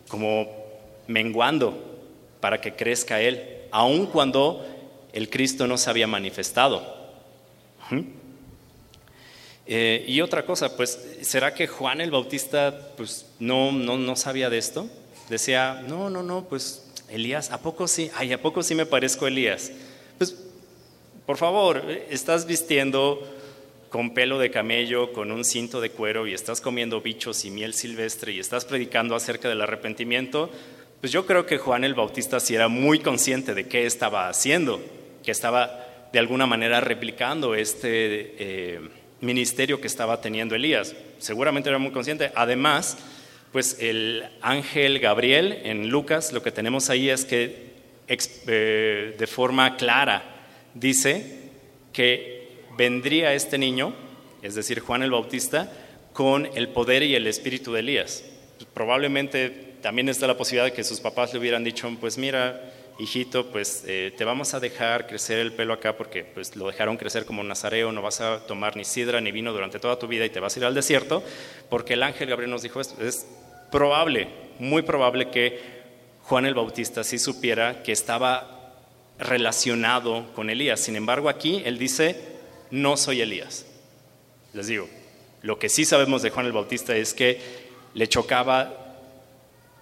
[0.08, 0.48] como
[1.08, 1.98] menguando
[2.40, 4.66] para que crezca él, aun cuando
[5.14, 6.96] el Cristo no se había manifestado.
[9.68, 14.50] Eh, y otra cosa, pues, ¿será que Juan el Bautista pues, no, no, no sabía
[14.50, 14.88] de esto?
[15.30, 18.12] Decía, no, no, no, pues Elías, ¿a poco sí?
[18.16, 19.72] Ay, ¿a poco sí me parezco a Elías?
[20.18, 20.36] Pues,
[21.26, 23.28] por favor, estás vistiendo
[23.90, 27.74] con pelo de camello, con un cinto de cuero y estás comiendo bichos y miel
[27.74, 30.50] silvestre y estás predicando acerca del arrepentimiento,
[31.00, 34.82] pues yo creo que Juan el Bautista sí era muy consciente de qué estaba haciendo,
[35.24, 38.80] que estaba de alguna manera replicando este eh,
[39.22, 40.96] ministerio que estaba teniendo Elías.
[41.18, 42.32] Seguramente era muy consciente.
[42.36, 42.98] Además,
[43.52, 47.74] pues el ángel Gabriel en Lucas, lo que tenemos ahí es que
[48.08, 50.24] eh, de forma clara
[50.74, 51.40] dice
[51.94, 53.96] que vendría este niño,
[54.42, 55.72] es decir, Juan el Bautista,
[56.14, 58.24] con el poder y el espíritu de Elías.
[58.74, 59.50] Probablemente
[59.82, 63.84] también está la posibilidad de que sus papás le hubieran dicho, pues mira, hijito, pues
[63.88, 67.44] eh, te vamos a dejar crecer el pelo acá porque pues lo dejaron crecer como
[67.44, 70.40] nazareo, no vas a tomar ni sidra ni vino durante toda tu vida y te
[70.40, 71.24] vas a ir al desierto,
[71.70, 73.04] porque el ángel Gabriel nos dijo esto.
[73.06, 73.28] Es
[73.72, 74.28] probable,
[74.60, 75.60] muy probable que
[76.24, 78.74] Juan el Bautista sí supiera que estaba
[79.20, 80.80] relacionado con Elías.
[80.80, 82.16] Sin embargo, aquí él dice,
[82.72, 83.66] no soy Elías.
[84.54, 84.88] Les digo,
[85.42, 87.40] lo que sí sabemos de Juan el Bautista es que
[87.94, 88.85] le chocaba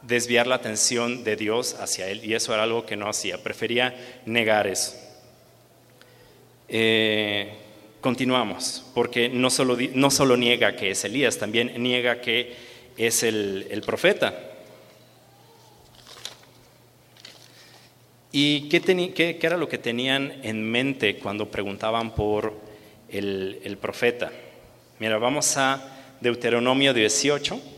[0.07, 3.95] desviar la atención de Dios hacia él y eso era algo que no hacía, prefería
[4.25, 4.95] negar eso.
[6.67, 7.53] Eh,
[8.01, 12.53] continuamos, porque no solo, no solo, niega que es Elías, también niega que
[12.97, 14.51] es el, profeta.
[18.31, 22.53] ¿Y qué, qué, era lo que tenían en mente cuando preguntaban por
[23.13, 24.31] el, profeta.
[24.99, 27.72] Mira, vamos a Deuteronomio 18.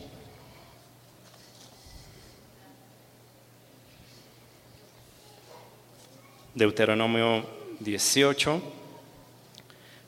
[6.56, 7.44] Deuteronomio
[7.80, 8.62] 18,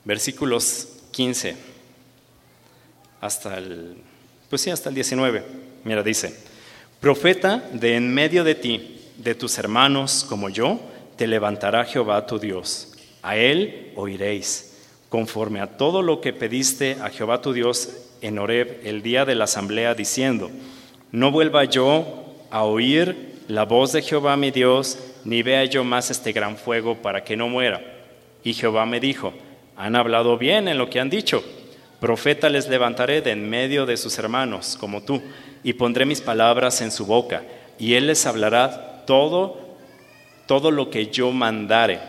[0.03, 1.55] versículos 15
[3.21, 3.97] hasta el,
[4.49, 5.43] pues sí, hasta el 19.
[5.83, 6.35] Mira, dice,
[6.99, 10.79] profeta de en medio de ti, de tus hermanos como yo,
[11.17, 12.93] te levantará Jehová tu Dios.
[13.21, 14.73] A él oiréis
[15.09, 17.89] conforme a todo lo que pediste a Jehová tu Dios
[18.21, 20.49] en Horeb el día de la asamblea, diciendo,
[21.11, 26.11] no vuelva yo a oír la voz de Jehová mi Dios, ni vea yo más
[26.11, 27.81] este gran fuego para que no muera.
[28.43, 29.33] Y Jehová me dijo,
[29.75, 31.43] han hablado bien en lo que han dicho.
[31.99, 35.21] Profeta les levantaré de en medio de sus hermanos, como tú,
[35.63, 37.43] y pondré mis palabras en su boca,
[37.77, 39.59] y él les hablará todo,
[40.47, 41.99] todo lo que yo mandare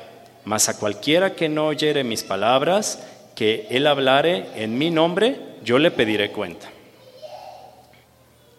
[0.44, 5.78] mas a cualquiera que no oyere mis palabras, que él hablare en mi nombre, yo
[5.78, 6.68] le pediré cuenta.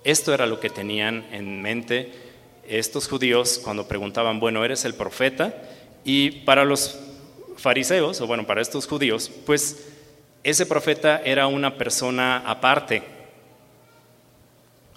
[0.03, 2.11] Esto era lo que tenían en mente
[2.71, 5.53] estos judíos cuando preguntaban, bueno, ¿eres el profeta?
[6.03, 6.97] Y para los
[7.57, 9.87] fariseos, o bueno, para estos judíos, pues
[10.43, 13.03] ese profeta era una persona aparte.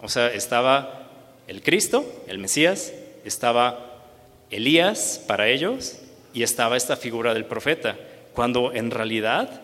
[0.01, 1.11] O sea, estaba
[1.47, 2.93] el Cristo, el Mesías,
[3.25, 4.03] estaba
[4.51, 5.99] Elías para ellos
[6.33, 7.97] y estaba esta figura del profeta,
[8.35, 9.63] cuando en realidad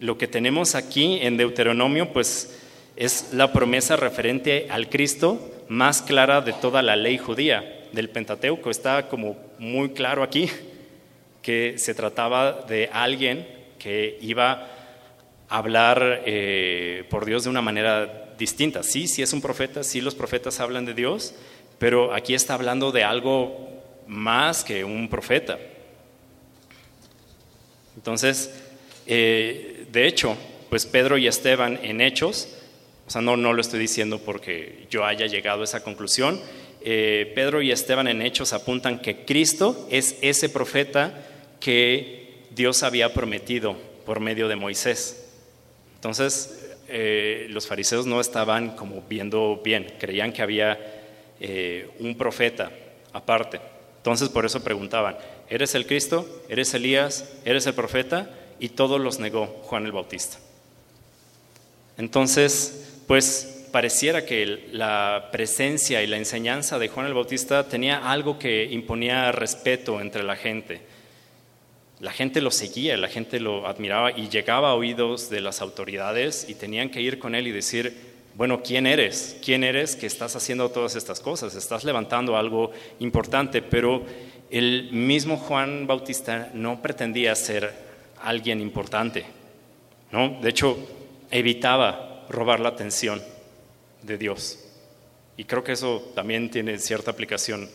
[0.00, 2.58] lo que tenemos aquí en Deuteronomio, pues
[2.96, 8.70] es la promesa referente al Cristo más clara de toda la ley judía, del Pentateuco.
[8.70, 10.50] Está como muy claro aquí
[11.42, 13.46] que se trataba de alguien
[13.78, 14.68] que iba
[15.48, 18.82] a hablar eh, por Dios de una manera distinta.
[18.82, 21.34] Sí, sí es un profeta, sí los profetas hablan de Dios,
[21.78, 23.68] pero aquí está hablando de algo
[24.06, 25.58] más que un profeta.
[27.96, 28.54] Entonces,
[29.06, 30.36] eh, de hecho,
[30.68, 32.57] pues Pedro y Esteban en Hechos,
[33.08, 36.40] o sea, no, no lo estoy diciendo porque yo haya llegado a esa conclusión,
[36.82, 41.26] eh, Pedro y Esteban en Hechos apuntan que Cristo es ese profeta
[41.58, 45.26] que Dios había prometido por medio de Moisés.
[45.96, 50.94] Entonces, eh, los fariseos no estaban como viendo bien, creían que había
[52.00, 52.72] un profeta
[53.12, 53.60] aparte.
[53.98, 55.16] Entonces, por eso preguntaban,
[55.48, 56.26] ¿eres el Cristo?
[56.48, 57.32] ¿Eres Elías?
[57.44, 58.28] ¿Eres el profeta?
[58.60, 60.38] y todos los negó Juan el Bautista.
[61.96, 68.38] Entonces, pues pareciera que la presencia y la enseñanza de Juan el Bautista tenía algo
[68.38, 70.82] que imponía respeto entre la gente.
[72.00, 76.46] La gente lo seguía, la gente lo admiraba y llegaba a oídos de las autoridades
[76.50, 77.96] y tenían que ir con él y decir,
[78.34, 79.38] bueno, ¿quién eres?
[79.42, 81.54] ¿Quién eres que estás haciendo todas estas cosas?
[81.54, 84.04] Estás levantando algo importante, pero
[84.50, 87.72] el mismo Juan Bautista no pretendía ser
[88.22, 89.24] alguien importante.
[90.12, 90.38] ¿no?
[90.42, 90.76] De hecho,
[91.30, 93.22] evitaba robar la atención
[94.02, 94.58] de Dios.
[95.36, 97.68] Y creo que eso también tiene cierta aplicación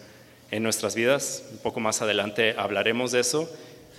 [0.51, 1.45] en nuestras vidas.
[1.51, 3.49] Un poco más adelante hablaremos de eso,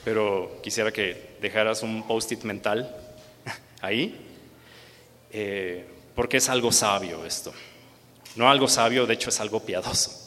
[0.04, 2.94] pero quisiera que dejaras un post-it mental
[3.80, 4.20] ahí,
[5.32, 7.52] eh, porque es algo sabio esto.
[8.36, 10.24] No algo sabio, de hecho es algo piadoso.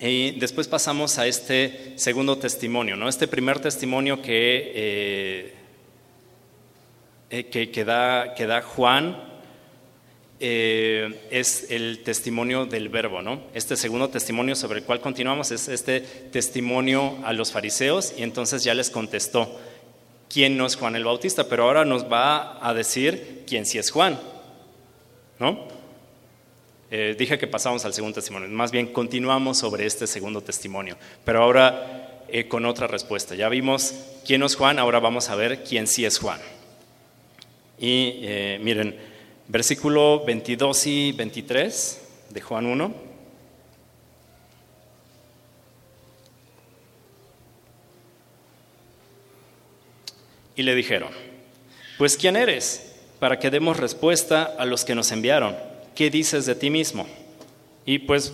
[0.00, 3.08] Y después pasamos a este segundo testimonio, ¿no?
[3.08, 5.54] Este primer testimonio que, eh,
[7.30, 9.22] eh, que, da, Juan
[10.40, 13.42] eh, es el testimonio del verbo, ¿no?
[13.52, 18.64] Este segundo testimonio sobre el cual continuamos es este testimonio a los fariseos y entonces
[18.64, 19.60] ya les contestó
[20.30, 23.90] quién no es Juan el Bautista, pero ahora nos va a decir quién sí es
[23.90, 24.18] Juan,
[25.38, 25.68] ¿no?
[26.90, 31.42] Eh, dije que pasamos al segundo testimonio, más bien continuamos sobre este segundo testimonio, pero
[31.42, 33.34] ahora con otra respuesta.
[33.34, 33.94] Ya vimos
[34.26, 36.38] quién es Juan, ahora vamos a ver quién sí es Juan.
[37.78, 38.96] Y eh, miren,
[39.46, 42.94] versículo 22 y 23 de Juan 1.
[50.56, 51.10] Y le dijeron,
[51.98, 52.96] pues ¿quién eres?
[53.20, 55.68] Para que demos respuesta a los que nos enviaron.
[55.98, 57.08] ¿qué dices de ti mismo?
[57.84, 58.32] Y pues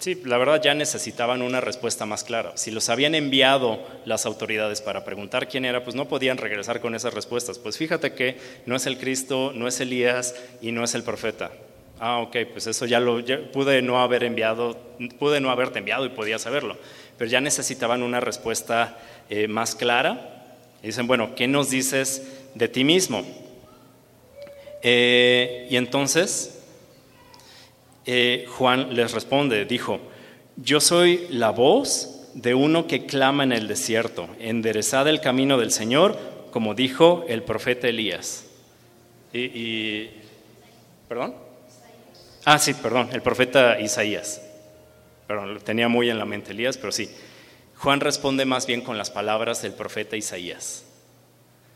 [0.00, 2.52] sí, la verdad ya necesitaban una respuesta más clara.
[2.56, 6.94] Si los habían enviado las autoridades para preguntar quién era, pues no podían regresar con
[6.94, 7.58] esas respuestas.
[7.58, 8.36] Pues fíjate que
[8.66, 11.52] no es el Cristo, no es Elías y no es el profeta.
[12.00, 14.76] Ah, ok, pues eso ya lo pude no haber enviado,
[15.18, 16.76] pude no haberte enviado y podía saberlo.
[17.18, 20.56] Pero ya necesitaban una respuesta eh, más clara.
[20.82, 23.22] Y dicen, bueno, ¿qué nos dices de ti mismo?
[24.82, 26.59] Eh, y entonces
[28.06, 30.00] eh, Juan les responde, dijo,
[30.56, 35.70] yo soy la voz de uno que clama en el desierto, enderezad el camino del
[35.70, 36.18] Señor,
[36.50, 38.46] como dijo el profeta Elías.
[39.32, 40.08] Y,
[41.08, 41.34] ¿Perdón?
[42.44, 44.42] Ah, sí, perdón, el profeta Isaías.
[45.26, 47.08] Perdón, lo tenía muy en la mente Elías, pero sí.
[47.76, 50.84] Juan responde más bien con las palabras del profeta Isaías.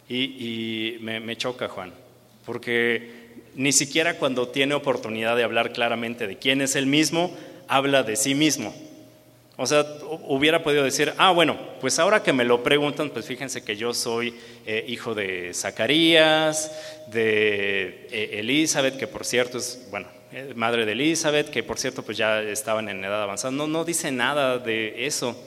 [0.08, 1.92] Y, me choca, Juan,
[2.44, 3.23] porque
[3.54, 7.34] ni siquiera cuando tiene oportunidad de hablar claramente de quién es el mismo,
[7.68, 8.74] habla de sí mismo.
[9.56, 9.86] O sea,
[10.26, 13.94] hubiera podido decir, ah, bueno, pues ahora que me lo preguntan, pues fíjense que yo
[13.94, 14.34] soy
[14.66, 16.72] eh, hijo de Zacarías,
[17.12, 22.02] de eh, Elizabeth, que por cierto es, bueno, eh, madre de Elizabeth, que por cierto
[22.02, 23.52] pues ya estaban en edad avanzada.
[23.52, 25.40] No, no dice nada de eso.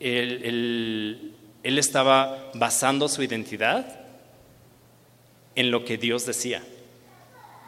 [0.00, 3.99] él estaba basando su identidad
[5.60, 6.62] en lo que Dios decía.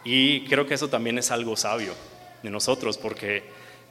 [0.05, 1.95] Y creo que eso también es algo sabio
[2.43, 3.43] de nosotros, porque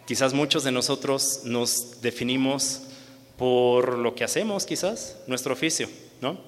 [0.06, 2.82] quizás muchos de nosotros nos definimos
[3.38, 5.88] por lo que hacemos, quizás, nuestro oficio,
[6.20, 6.40] ¿no?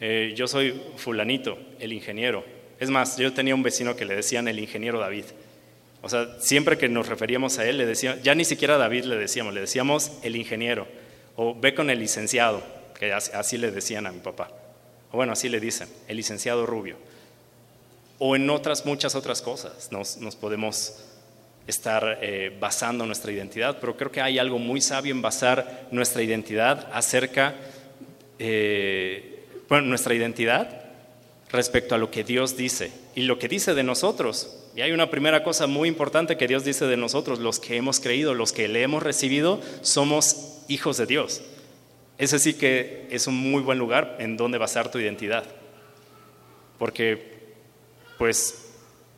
[0.00, 2.44] Eh, yo soy fulanito, el ingeniero,
[2.80, 5.24] Es más, yo tenía un vecino que le decían el ingeniero David.
[6.02, 9.16] O sea, siempre que nos referíamos a él, le decíamos, ya ni siquiera David le
[9.16, 10.88] decíamos, le decíamos el ingeniero.
[11.36, 12.60] O ve con el licenciado,
[12.98, 14.50] que así le decían a mi papá.
[15.12, 16.96] O bueno, así le dicen, el licenciado Rubio.
[18.18, 20.96] O en otras, muchas otras cosas nos, podemos
[21.66, 26.22] estar eh, basando nuestra identidad, pero creo que hay algo muy sabio en basar nuestra
[26.22, 27.54] identidad acerca,
[28.38, 30.82] eh, bueno, nuestra identidad
[31.50, 34.56] respecto a lo que Dios dice y lo que dice de nosotros.
[34.74, 38.00] Y hay una primera cosa muy importante que Dios dice de nosotros, los que hemos
[38.00, 41.42] creído, los que le hemos recibido, somos hijos de Dios.
[42.22, 45.44] Ese sí que es un muy buen lugar en donde basar tu identidad.
[46.78, 47.20] Porque,
[48.16, 48.66] pues,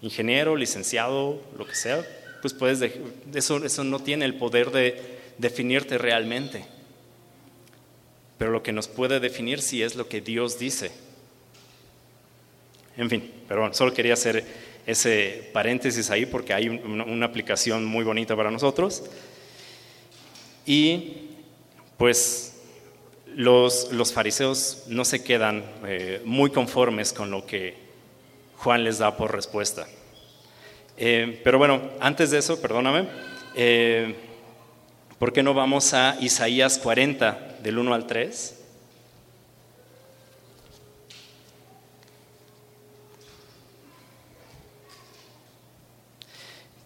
[0.00, 2.02] ingeniero, licenciado, lo que sea,
[2.40, 2.80] pues puedes,
[3.34, 5.02] eso, eso no tiene el poder de
[5.36, 6.64] definirte realmente.
[8.38, 10.90] Pero lo que nos puede definir sí es lo que Dios dice.
[12.96, 14.46] En fin, pero solo quería hacer
[14.86, 19.04] ese paréntesis ahí porque hay una, aplicación muy bonita para nosotros.
[20.64, 21.28] Y
[21.98, 22.53] pues
[23.36, 27.74] los, los fariseos no se quedan eh, muy conformes con lo que
[28.56, 29.86] Juan les da por respuesta.
[30.96, 33.08] Eh, pero bueno, antes de eso, perdóname,
[33.56, 34.14] eh,
[35.18, 38.60] ¿por qué no vamos a Isaías 40, del 1 al 3?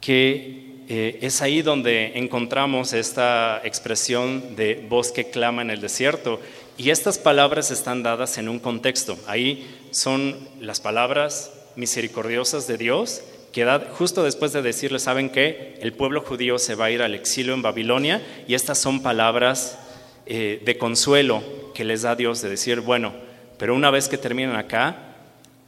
[0.08, 6.40] que eh, es ahí donde encontramos esta expresión de voz que clama en el desierto.
[6.79, 9.18] Y estas palabras están dadas en un contexto.
[9.27, 13.22] Ahí son las palabras misericordiosas de Dios,
[13.53, 15.77] que da, justo después de decirle, ¿saben qué?
[15.83, 19.79] El pueblo judío se va a ir al exilio en Babilonia y estas son palabras
[20.24, 21.42] eh, de consuelo
[21.74, 23.12] que les da Dios de decir, bueno,
[23.59, 25.16] pero una vez que terminan acá,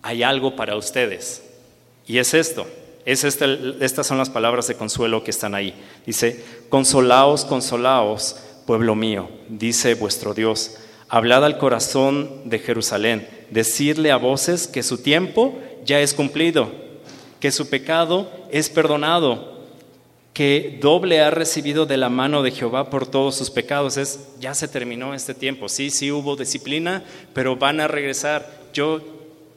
[0.03, 1.43] hay algo para ustedes.
[2.07, 2.67] Y es esto,
[3.13, 5.75] este, estas son las palabras de consuelo que están ahí.
[6.07, 10.77] Dice, consolaos, consolaos, pueblo mío, dice vuestro Dios.
[11.09, 16.71] Hablad al corazón de Jerusalén, decirle a voces que su tiempo ya es cumplido,
[17.41, 19.61] que su pecado es perdonado,
[20.33, 23.97] que doble ha recibido de la mano de Jehová por todos sus pecados.
[23.97, 25.69] Es, ya se terminó este tiempo.
[25.69, 28.49] Sí, sí hubo disciplina, pero van a regresar.
[28.73, 29.01] Yo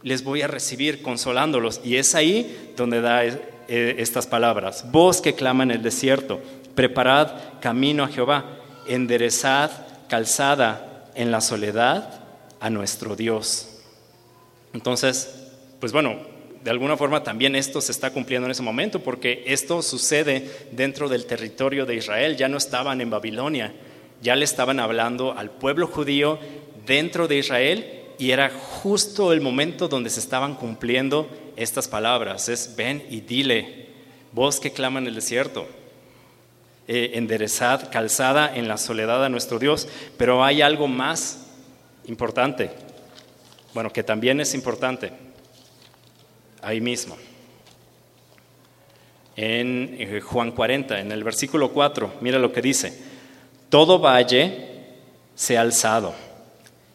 [0.03, 1.81] les voy a recibir consolándolos.
[1.83, 4.91] Y es ahí donde da eh, estas palabras.
[4.91, 6.41] Voz que clama en el desierto,
[6.75, 9.71] preparad camino a Jehová, enderezad
[10.07, 12.21] calzada en la soledad
[12.59, 13.79] a nuestro Dios.
[14.73, 16.17] Entonces, pues bueno,
[16.63, 21.09] de alguna forma también esto se está cumpliendo en ese momento, porque esto sucede dentro
[21.09, 23.73] del territorio de Israel, ya no estaban en Babilonia,
[24.21, 26.39] ya le estaban hablando al pueblo judío
[26.85, 32.49] dentro de Israel y era justo el momento donde se estaban cumpliendo estas palabras.
[32.49, 33.87] Es, ven y dile,
[34.31, 35.67] voz que clama en el desierto,
[36.87, 39.87] eh, enderezad calzada en la soledad a nuestro Dios.
[40.17, 41.47] Pero hay algo más
[42.05, 42.71] importante,
[43.73, 45.11] bueno, que también es importante,
[46.61, 47.17] ahí mismo.
[49.35, 52.97] En eh, Juan 40, en el versículo 4, mira lo que dice,
[53.69, 54.69] todo valle
[55.33, 56.13] se ha alzado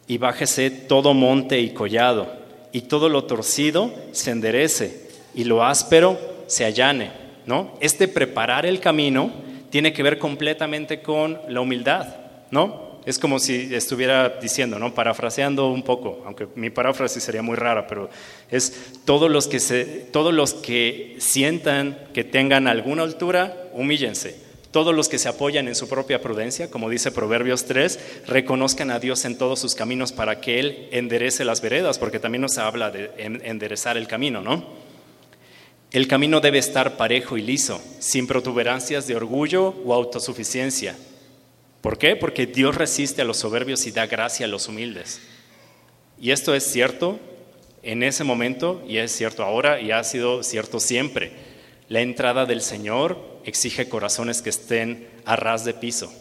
[0.09, 2.33] y bájese todo monte y collado,
[2.73, 6.19] y todo lo torcido se enderece, y lo áspero
[6.49, 7.29] se allane.
[7.49, 7.75] ¿no?
[7.81, 9.31] Este preparar el camino
[9.71, 12.07] tiene que ver completamente con la humildad,
[12.51, 12.89] ¿no?
[13.07, 14.93] Es como si estuviera diciendo, ¿no?
[14.93, 18.11] Parafraseando un poco, aunque mi paráfrasis sería muy rara, pero
[18.51, 24.95] es todos los que, se, todos los que sientan que tengan alguna altura, humíllense todos
[24.95, 29.25] los que se apoyan en su propia prudencia, como dice Proverbios 3, reconozcan a Dios
[29.25, 33.11] en todos sus caminos para que Él enderece las veredas, porque también nos habla de
[33.17, 34.89] enderezar el camino, ¿no?
[35.91, 40.95] El camino debe estar parejo y liso, sin protuberancias de orgullo o autosuficiencia.
[41.81, 42.15] ¿Por qué?
[42.15, 45.23] Porque Dios resiste a los soberbios y da gracia a los humildes.
[46.21, 47.19] Y esto es cierto
[47.83, 51.33] en ese momento y es cierto ahora y ha sido cierto siempre.
[51.89, 56.13] La entrada del Señor exige corazones que estén a ras de piso.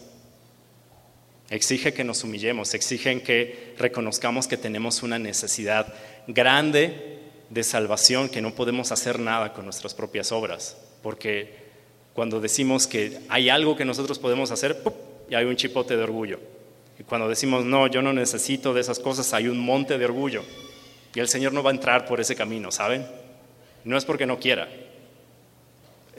[1.50, 5.94] Exige que nos humillemos, exige que reconozcamos que tenemos una necesidad
[6.26, 7.18] grande
[7.48, 11.68] de salvación, que no podemos hacer nada con nuestras propias obras, porque
[12.12, 14.82] cuando decimos que hay algo que nosotros podemos hacer,
[15.30, 16.40] y hay un chipote de orgullo.
[16.98, 20.42] Y cuando decimos, no, yo no necesito de esas cosas, hay un monte de orgullo.
[21.14, 23.06] Y el Señor no va a entrar por ese camino, ¿saben?
[23.84, 24.68] No es porque no quiera,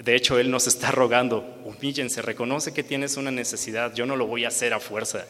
[0.03, 4.27] de hecho, Él nos está rogando, humíllense, reconoce que tienes una necesidad, yo no lo
[4.27, 5.25] voy a hacer a fuerza.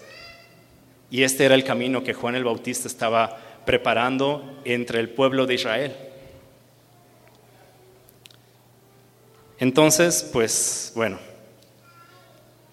[1.10, 5.56] Y este era el camino que Juan el Bautista estaba preparando entre el pueblo de
[5.56, 5.96] Israel.
[9.58, 11.18] Entonces, pues bueno,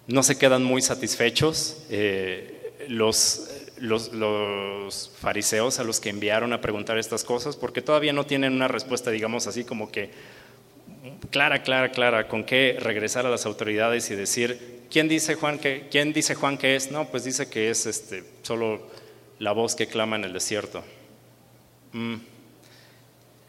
[0.05, 6.61] no se quedan muy satisfechos eh, los, los, los, fariseos a los que enviaron a
[6.61, 10.11] preguntar estas cosas, porque todavía no tienen una respuesta, digamos así, como que
[11.29, 15.87] clara, clara, clara, con qué regresar a las autoridades y decir, ¿quién dice Juan que,
[15.89, 16.91] quién dice Juan que es?
[16.91, 18.87] No, pues dice que es este, solo
[19.39, 20.83] la voz que clama en el desierto.
[21.93, 22.15] Mm.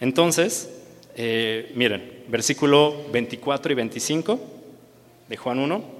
[0.00, 0.70] Entonces,
[1.16, 4.40] eh, miren, versículo 24 y 25
[5.28, 5.98] de Juan 1.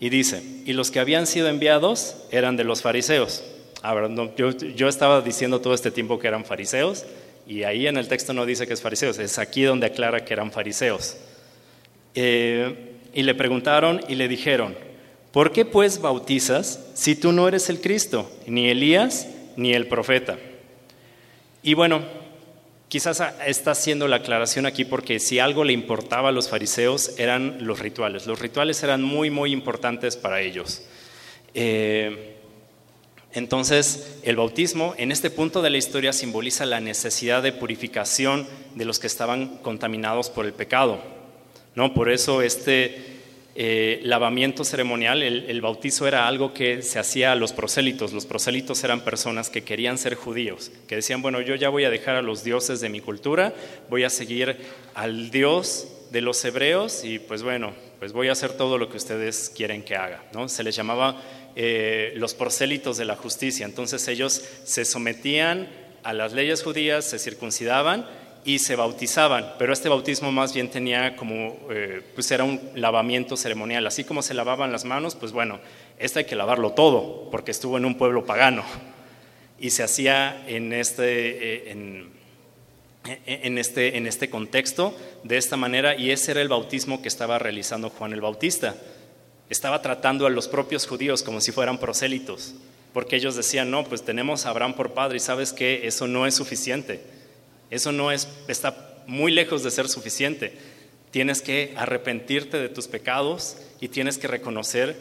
[0.00, 3.44] Y dice, y los que habían sido enviados eran de los fariseos.
[3.82, 7.04] Ahora, yo, estaba diciendo todo este tiempo que eran fariseos,
[7.46, 10.32] y ahí en el texto no dice que es fariseos, es aquí donde aclara que
[10.32, 11.16] eran fariseos.
[12.14, 14.76] Eh, y le preguntaron y le dijeron,
[15.32, 19.26] ¿por qué pues bautizas si tú no eres el Cristo, ni Elías,
[19.56, 20.38] ni el profeta.
[21.62, 22.02] Y bueno,
[22.88, 27.66] quizás está haciendo la aclaración aquí porque si algo le importaba a los fariseos eran
[27.66, 28.26] los rituales.
[28.26, 30.82] Los rituales eran muy, muy importantes para ellos.
[31.54, 32.31] Eh,
[33.34, 38.84] entonces, el bautismo en este punto de la historia simboliza la necesidad de purificación de
[38.84, 41.00] los que estaban contaminados por el pecado.
[41.74, 41.94] ¿no?
[41.94, 43.12] Por eso este
[43.54, 48.12] eh, lavamiento ceremonial, el, bautizo era algo que se hacía a los prosélitos.
[48.12, 51.90] Los prosélitos eran personas que querían ser judíos, que decían, bueno, yo ya voy a
[51.90, 53.54] dejar a los dioses de mi cultura,
[53.88, 54.56] voy a seguir
[54.94, 57.72] al Dios de los hebreos y pues bueno,
[58.02, 60.24] pues voy a hacer todo lo que ustedes quieren que haga.
[60.32, 60.48] ¿no?
[60.48, 61.22] Se les llamaba
[61.54, 63.64] eh, los prosélitos de la justicia.
[63.64, 65.70] Entonces ellos se sometían
[66.02, 68.04] a las leyes judías, se circuncidaban
[68.44, 73.36] y se bautizaban, pero este bautismo más bien tenía como, eh, pues era un lavamiento
[73.36, 75.60] ceremonial, así como se lavaban las manos, pues bueno,
[75.96, 78.64] este hay que lavarlo todo, porque estuvo en un pueblo pagano,
[79.60, 82.10] y se hacía en este, eh, en,
[83.04, 87.38] en, este, en este contexto, de esta manera, y ese era el bautismo que estaba
[87.38, 88.76] realizando Juan el Bautista.
[89.50, 92.54] Estaba tratando a los propios judíos como si fueran prosélitos,
[92.92, 96.26] porque ellos decían, no, pues tenemos a Abraham por padre, y sabes que eso no
[96.26, 97.00] es suficiente
[97.72, 100.52] eso no es, está muy lejos de ser suficiente.
[101.10, 104.94] Tienes que arrepentirte de tus pecados y tienes que reconocer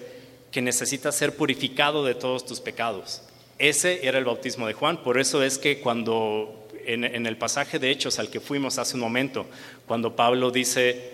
[0.51, 3.23] que necesitas ser purificado de todos tus pecados.
[3.59, 5.03] Ese era el bautismo de Juan.
[5.03, 9.01] Por eso es que cuando en, el pasaje de Hechos al que fuimos hace un
[9.01, 9.45] momento,
[9.85, 11.11] cuando Pablo dice,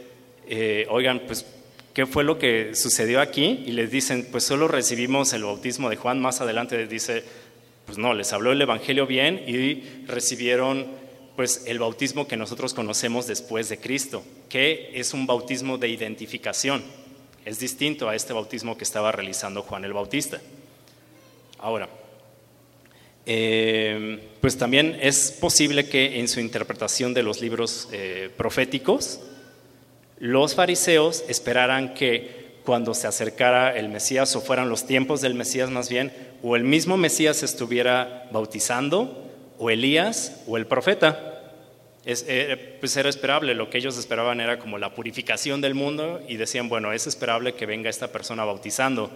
[0.47, 1.45] eh, oigan, pues,
[1.93, 3.63] ¿qué fue lo que sucedió aquí?
[3.65, 6.19] Y les dicen, pues solo recibimos el bautismo de Juan.
[6.19, 7.23] Más adelante dice,
[7.85, 10.87] pues no, les habló el Evangelio bien y recibieron
[11.35, 16.83] pues el bautismo que nosotros conocemos después de Cristo, que es un bautismo de identificación.
[17.45, 20.41] Es distinto a este bautismo que estaba realizando Juan el Bautista.
[21.59, 21.87] Ahora,
[23.29, 29.19] eh, pues también es posible que en su interpretación de los libros eh, proféticos,
[30.17, 35.69] los fariseos esperaran que cuando se acercara el Mesías o fueran los tiempos del Mesías
[35.69, 41.53] más bien, o el mismo Mesías estuviera bautizando o Elías o el profeta.
[42.05, 46.21] Es, eh, pues era esperable, lo que ellos esperaban era como la purificación del mundo
[46.29, 49.11] y decían, bueno, es esperable que venga esta persona bautizando,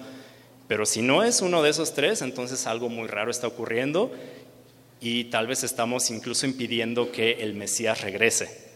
[0.71, 4.09] pero si no es uno de esos tres, entonces algo muy raro está ocurriendo
[5.01, 8.69] y tal vez estamos incluso impidiendo que el Mesías regrese.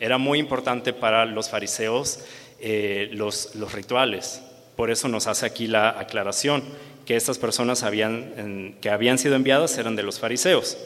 [0.00, 2.20] Era muy importante para los fariseos
[2.58, 4.40] eh, los, rituales,
[4.76, 6.64] por eso nos hace aquí la aclaración
[7.04, 10.78] que estas personas habían, que habían sido enviadas eran de los fariseos.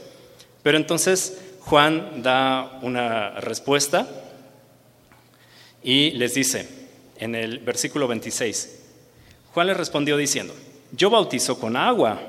[0.64, 4.08] Pero entonces Juan da una respuesta
[5.84, 6.68] y les dice
[7.18, 8.85] en el versículo 26,
[9.56, 10.52] Juan les respondió diciendo,
[10.92, 12.20] yo bautizo con agua,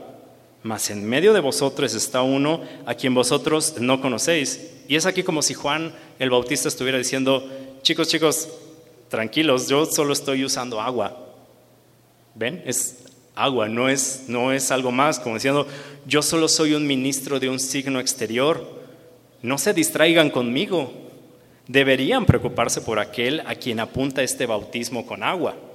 [0.63, 4.71] mas en medio de vosotros está uno a quien vosotros no conocéis.
[4.87, 7.45] Y es aquí como si Juan el Bautista estuviera diciendo,
[7.81, 8.47] chicos, chicos,
[9.09, 11.17] tranquilos, yo solo estoy usando agua.
[12.33, 12.63] ¿Ven?
[12.65, 12.99] Es
[13.35, 15.67] agua, no es, no es algo más, como diciendo,
[16.05, 18.65] yo solo soy un ministro de un signo exterior,
[19.41, 20.93] no se distraigan conmigo,
[21.67, 25.66] deberían preocuparse por aquel a quien apunta este bautismo con agua.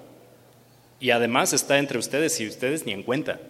[1.02, 3.40] Y además está entre ustedes y ustedes ni en cuenta.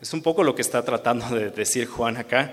[0.00, 2.52] Es un poco lo que está tratando de decir Juan acá.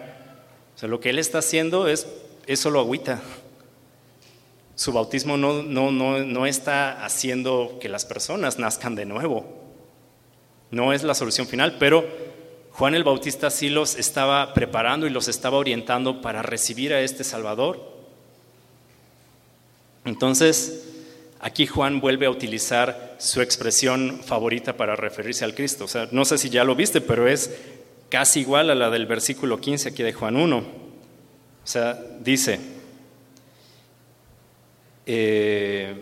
[0.76, 2.06] O sea, lo que él está haciendo es,
[2.46, 3.20] es solo agüita.
[4.76, 9.58] Su bautismo no, no, no, no está haciendo que las personas nazcan de nuevo.
[10.70, 12.08] No es la solución final, pero
[12.74, 17.24] Juan el Bautista sí los estaba preparando y los estaba orientando para recibir a este
[17.24, 17.92] Salvador.
[20.06, 20.89] Entonces,
[21.40, 25.86] aquí Juan vuelve a utilizar su expresión favorita para referirse al Cristo.
[25.86, 27.52] O sea, no sé si ya lo viste, pero es
[28.10, 30.58] casi igual a la del versículo 15 aquí de Juan 1.
[30.58, 30.64] O
[31.64, 32.60] sea, dice,
[35.06, 35.94] eh,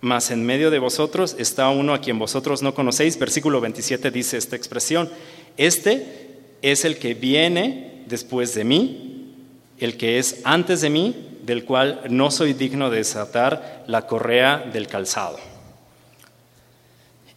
[0.00, 3.18] mas en medio de vosotros está uno a quien vosotros no conocéis.
[3.18, 5.10] Versículo 27 dice esta expresión.
[5.56, 6.26] Este
[6.62, 9.34] es el que viene después de mí,
[9.78, 14.58] el que es antes de mí, del cual no soy digno de desatar la correa
[14.58, 15.38] del calzado.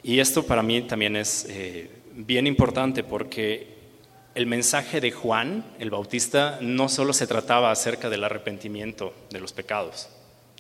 [0.02, 3.78] Y esto para mí también es eh, bien importante porque
[4.34, 9.54] el mensaje de Juan, el Bautista, no solo se trataba acerca del arrepentimiento de los
[9.54, 10.10] pecados,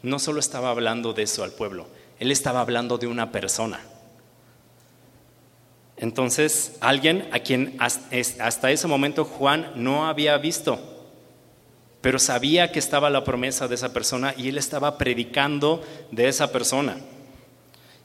[0.03, 1.87] no solo estaba hablando de eso al pueblo,
[2.19, 3.79] él estaba hablando de una persona.
[5.97, 10.98] Entonces, alguien a quien hasta ese momento Juan no había visto,
[12.01, 16.51] pero sabía que estaba la promesa de esa persona y él estaba predicando de esa
[16.51, 16.97] persona.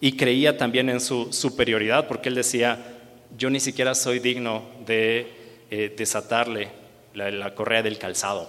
[0.01, 2.78] Y creía también en su superioridad, porque él decía,
[3.36, 5.32] yo ni siquiera soy digno de
[5.70, 6.68] eh, desatarle
[7.14, 8.49] la correa del calzado.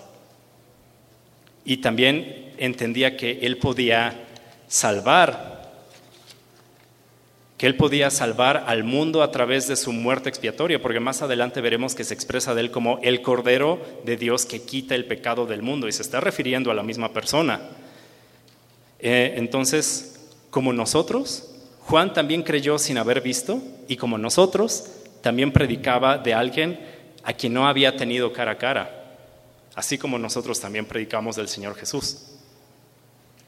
[1.64, 4.26] Y también entendía que él podía
[4.68, 5.55] salvar
[7.58, 11.62] que Él podía salvar al mundo a través de su muerte expiatoria, porque más adelante
[11.62, 15.46] veremos que se expresa de Él como el Cordero de Dios que quita el pecado
[15.46, 17.62] del mundo, y se está refiriendo a la misma persona.
[19.00, 21.52] Eh, entonces, como nosotros,
[21.82, 24.92] Juan también creyó sin haber visto, y como nosotros,
[25.22, 26.80] también predicaba de alguien
[27.24, 29.16] a quien no había tenido cara a cara,
[29.76, 32.34] así como nosotros también predicamos del Señor Jesús.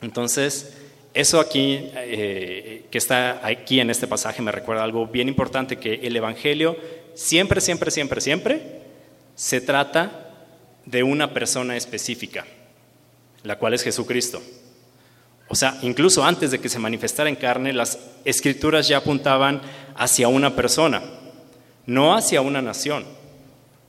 [0.02, 0.74] Entonces,
[1.18, 5.96] eso aquí, eh, que está aquí en este pasaje, me recuerda algo bien importante, que
[6.04, 6.78] el Evangelio
[7.16, 8.62] siempre, siempre, siempre, siempre
[9.34, 10.36] se trata
[10.86, 12.46] de una persona específica,
[13.42, 14.44] la cual es Jesucristo.
[15.48, 19.64] O sea, incluso antes de que se manifestara en carne, las escrituras ya apuntaban
[19.96, 21.02] hacia una persona,
[21.88, 23.06] no hacia una nación,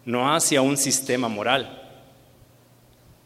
[0.06, 1.77] no hacia un sistema moral.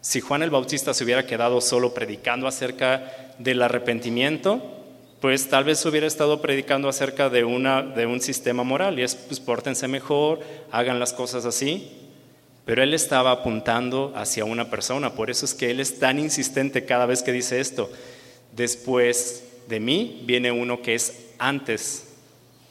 [0.03, 4.61] Si Juan el Bautista se hubiera quedado solo predicando acerca del arrepentimiento,
[5.21, 9.15] pues tal vez hubiera estado predicando acerca de, una, de un sistema moral y es,
[9.15, 10.41] pues pórtense mejor,
[10.73, 11.89] hagan las cosas así.
[12.65, 16.85] Pero él estaba apuntando hacia una persona, por eso es que él es tan insistente
[16.85, 17.89] cada vez que dice esto.
[18.51, 22.09] Después de mí viene uno que es antes,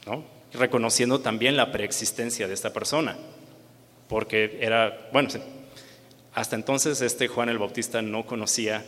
[0.06, 0.26] ¿no?
[0.54, 3.18] reconociendo también la preexistencia de esta persona,
[4.10, 5.30] porque era, bueno,
[6.34, 8.86] hasta entonces este Juan el Bautista no conocía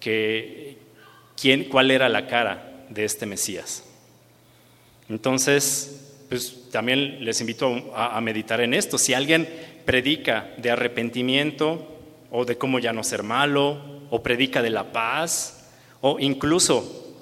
[0.00, 3.84] quién, cuál era la cara de este Mesías.
[5.08, 8.98] Entonces, pues también les invito a meditar en esto.
[8.98, 9.48] Si alguien
[9.84, 11.86] predica de arrepentimiento
[12.30, 15.68] o de cómo ya no ser malo, o predica de la paz,
[16.00, 17.14] o incluso,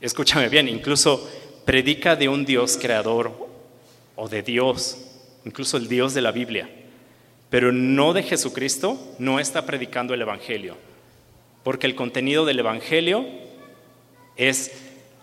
[0.00, 1.30] escúchame bien, incluso
[1.66, 3.48] predica de un Dios creador
[4.16, 4.98] o de Dios,
[5.44, 6.81] incluso el Dios de la Biblia
[7.52, 10.74] pero no de Jesucristo, no está predicando el Evangelio.
[11.62, 13.26] Porque el contenido del Evangelio
[14.36, 14.72] es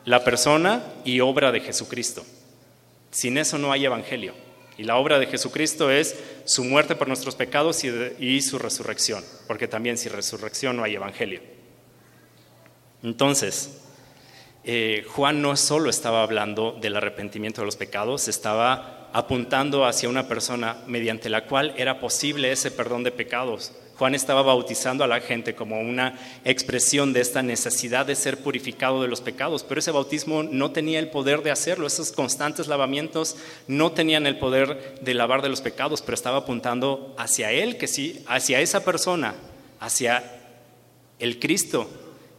[0.05, 2.23] la persona y obra de Jesucristo.
[3.09, 4.35] Sin eso no hay Evangelio.
[4.77, 9.23] Y la obra de Jesucristo es su muerte por nuestros pecados y, su resurrección.
[9.47, 11.41] Porque también sin resurrección no hay Evangelio.
[13.01, 13.81] Entonces,
[14.65, 20.27] eh, Juan no solo estaba hablando del arrepentimiento de los pecados, estaba apuntando hacia una
[20.27, 23.71] persona mediante la cual era posible ese perdón de pecados.
[23.99, 29.01] Juan estaba bautizando a la gente como una expresión de esta necesidad de ser purificado
[29.01, 33.35] de los pecados, pero ese bautismo no tenía el poder de hacerlo, esos constantes lavamientos
[33.67, 37.87] no tenían el poder de lavar de los pecados, pero estaba apuntando hacia él, que
[37.87, 39.35] sí, hacia esa persona,
[39.81, 40.23] hacia
[41.19, 41.89] el Cristo,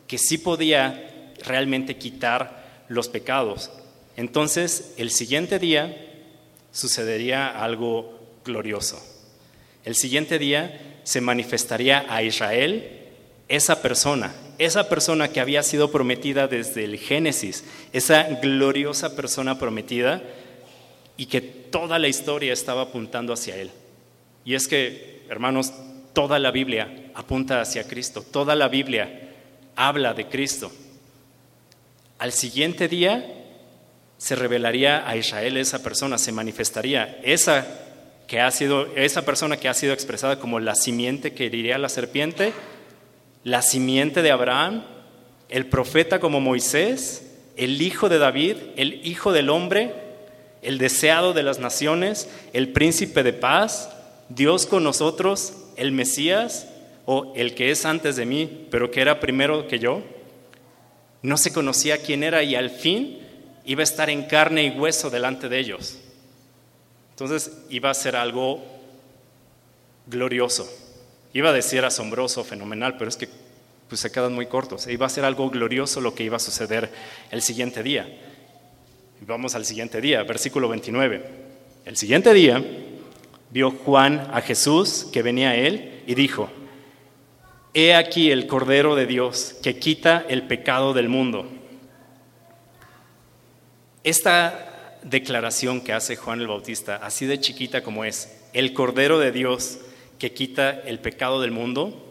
[0.07, 3.71] que sí podía realmente quitar los pecados.
[4.17, 6.10] Entonces, el siguiente día,
[6.73, 9.01] sucedería algo glorioso.
[9.85, 12.99] El siguiente día se manifestaría a Israel
[13.49, 20.23] esa persona, esa persona que había sido prometida desde el Génesis, esa gloriosa persona prometida
[21.17, 23.71] y que toda la historia estaba apuntando hacia él.
[24.45, 25.73] Y es que, hermanos,
[26.13, 29.31] toda la Biblia apunta hacia Cristo, toda la Biblia
[29.77, 30.71] habla de Cristo.
[32.19, 33.40] Al siguiente día
[34.21, 37.67] se revelaría a Israel esa persona, se manifestaría esa
[38.27, 41.79] que ha sido esa persona que ha sido expresada como la simiente que heriría a
[41.79, 42.53] la serpiente,
[43.45, 44.85] la simiente de Abraham,
[45.49, 49.95] el profeta como Moisés, el hijo de David, el hijo del hombre,
[50.61, 53.89] el deseado de las naciones, el príncipe de paz,
[54.29, 56.69] Dios con nosotros, el Mesías
[57.07, 60.03] o el que es antes de mí, pero que era primero que yo.
[61.23, 63.30] No se conocía quién era y al fin
[63.65, 65.99] iba a estar en carne y hueso delante de ellos.
[67.11, 68.63] Entonces iba a ser algo
[70.07, 70.69] glorioso.
[71.33, 73.29] Iba a decir asombroso, fenomenal, pero es que
[73.89, 74.87] pues, se quedan muy cortos.
[74.87, 76.91] Iba a ser algo glorioso lo que iba a suceder
[77.31, 78.09] el siguiente día.
[79.21, 81.25] Vamos al siguiente día, versículo 29.
[81.85, 82.65] El siguiente día
[83.51, 86.49] vio Juan a Jesús que venía a él y dijo,
[87.75, 91.47] He aquí el Cordero de Dios que quita el pecado del mundo.
[94.03, 99.33] Esta declaración que hace Juan el Bautista, así de chiquita como es, el Cordero de
[99.33, 99.79] Dios
[100.19, 102.07] que quita el pecado del mundo,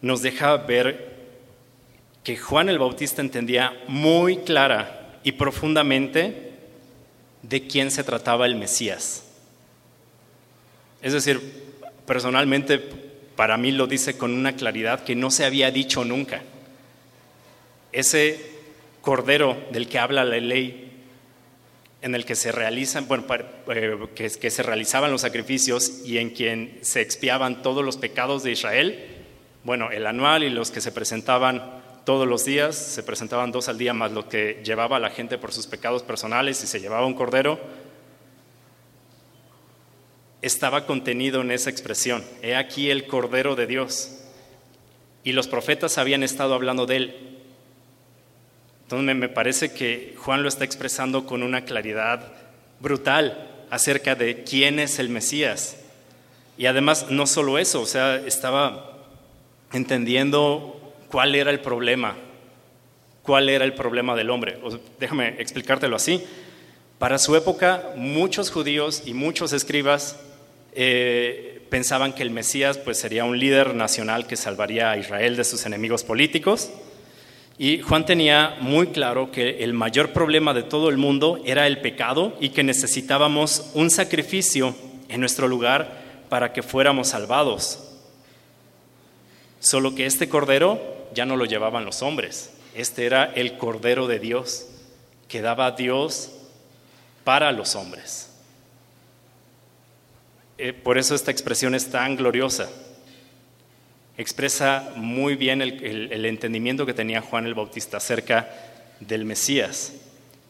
[0.00, 1.12] nos deja ver
[2.24, 6.52] que Juan el Bautista entendía muy clara y profundamente
[7.42, 9.24] de quién se trataba el Mesías.
[11.02, 11.40] Es decir,
[12.06, 12.78] personalmente
[13.36, 16.42] para mí lo dice con una claridad que no se había dicho nunca.
[17.90, 18.52] Ese
[19.00, 20.91] cordero del que habla la ley,
[22.02, 27.84] en el que se realizan, eh, realizaban los sacrificios y en quien se expiaban todos
[27.84, 29.06] los pecados de Israel,
[29.64, 33.78] bueno, el anual y los que se presentaban todos los días, se presentaban dos al
[33.78, 37.14] día más lo que llevaba la gente por sus pecados personales y se llevaba un
[37.14, 37.60] cordero,
[40.42, 42.24] estaba contenido en esa expresión.
[42.42, 44.18] He aquí el Cordero de Dios.
[45.22, 47.31] Y los profetas habían estado hablando de él.
[48.92, 52.30] Entonces me parece que Juan lo está expresando con una claridad
[52.78, 55.78] brutal acerca de quién es el Mesías.
[56.58, 58.98] Y además no solo eso, o sea, estaba
[59.72, 62.16] entendiendo cuál era el problema,
[63.22, 64.58] cuál era el problema del hombre.
[65.00, 66.22] déjame explicártelo así.
[66.98, 70.20] Para su época, muchos judíos y muchos escribas
[70.74, 75.44] eh, pensaban que el Mesías pues, sería un líder nacional que salvaría a Israel de
[75.44, 76.70] sus enemigos políticos.
[77.58, 81.80] Y Juan tenía muy claro que el mayor problema de todo el mundo era el
[81.80, 84.74] pecado y que necesitábamos un sacrificio
[85.08, 87.90] en nuestro lugar para que fuéramos salvados.
[89.60, 90.80] Solo que este cordero
[91.14, 92.52] ya no lo llevaban los hombres.
[92.74, 94.66] Este era el cordero de Dios
[95.28, 96.30] que daba Dios
[97.22, 98.30] para los hombres.
[100.58, 102.70] Eh, por eso esta expresión es tan gloriosa.
[104.18, 108.48] Expresa muy bien el, entendimiento que tenía Juan el Bautista acerca
[109.00, 109.94] del Mesías.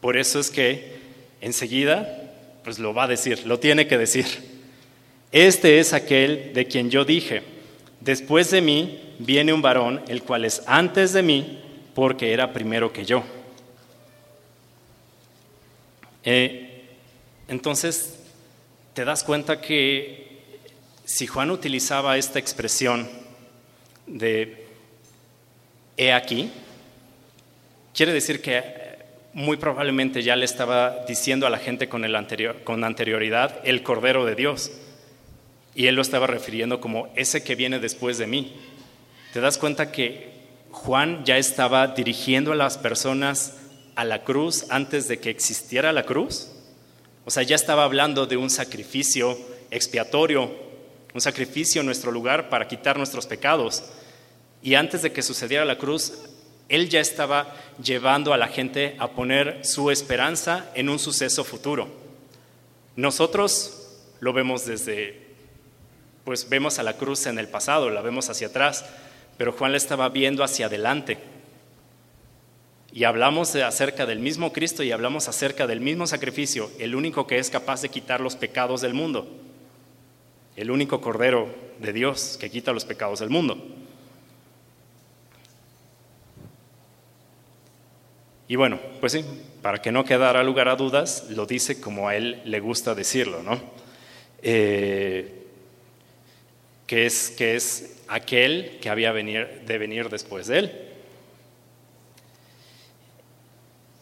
[0.01, 0.97] Por eso es que
[1.41, 2.33] enseguida,
[2.65, 4.27] pues lo va a decir, lo tiene que decir.
[5.31, 7.43] Este es aquel de quien yo dije,
[8.01, 11.63] después de mí viene un varón, el cual es antes de mí,
[11.95, 13.23] porque era primero que yo.
[16.25, 16.85] Eh,
[17.49, 18.19] entonces,
[18.93, 20.41] te das cuenta que
[21.05, 23.22] si Juan utilizaba esta expresión
[24.07, 24.67] de
[25.97, 26.51] he aquí,
[27.95, 28.63] quiere decir que
[29.33, 33.83] muy probablemente ya le estaba diciendo a la gente con, el anterior, con anterioridad el
[33.83, 34.73] Cordero de Dios.
[35.75, 38.55] Y él lo estaba refiriendo como ese que viene después de mí.
[39.33, 40.31] ¿Te das cuenta que
[40.71, 43.57] Juan ya estaba dirigiendo a las personas
[43.95, 46.53] a la cruz antes de que existiera la cruz?
[47.25, 49.39] O sea, ya estaba hablando de un sacrificio
[49.71, 50.51] expiatorio,
[51.15, 53.85] un sacrificio en nuestro lugar para quitar nuestros pecados.
[54.63, 56.15] Y antes de que sucediera la cruz,
[56.69, 61.89] Él ya estaba llevando a la gente a poner su esperanza en un suceso futuro.
[62.97, 65.21] Nosotros lo vemos desde,
[66.25, 68.85] pues vemos a la cruz en el pasado, la vemos hacia atrás,
[69.37, 71.19] pero Juan la estaba viendo hacia adelante
[72.93, 77.39] y hablamos acerca del mismo Cristo y hablamos acerca del mismo sacrificio, el único que
[77.39, 79.27] es capaz de quitar los pecados del mundo,
[80.57, 81.49] el único Cordero
[81.79, 83.59] de Dios que quita los pecados del mundo.
[88.49, 89.25] Y bueno, pues sí,
[89.63, 93.43] para que no quedara lugar a dudas, lo dice como a él le gusta decirlo,
[93.43, 93.59] ¿no?
[94.43, 95.47] Eh,
[96.87, 100.89] que, es, que es aquel que había venir, de venir después de él.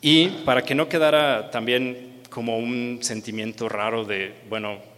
[0.01, 4.89] Y para que no quedara también como un sentimiento raro de, bueno,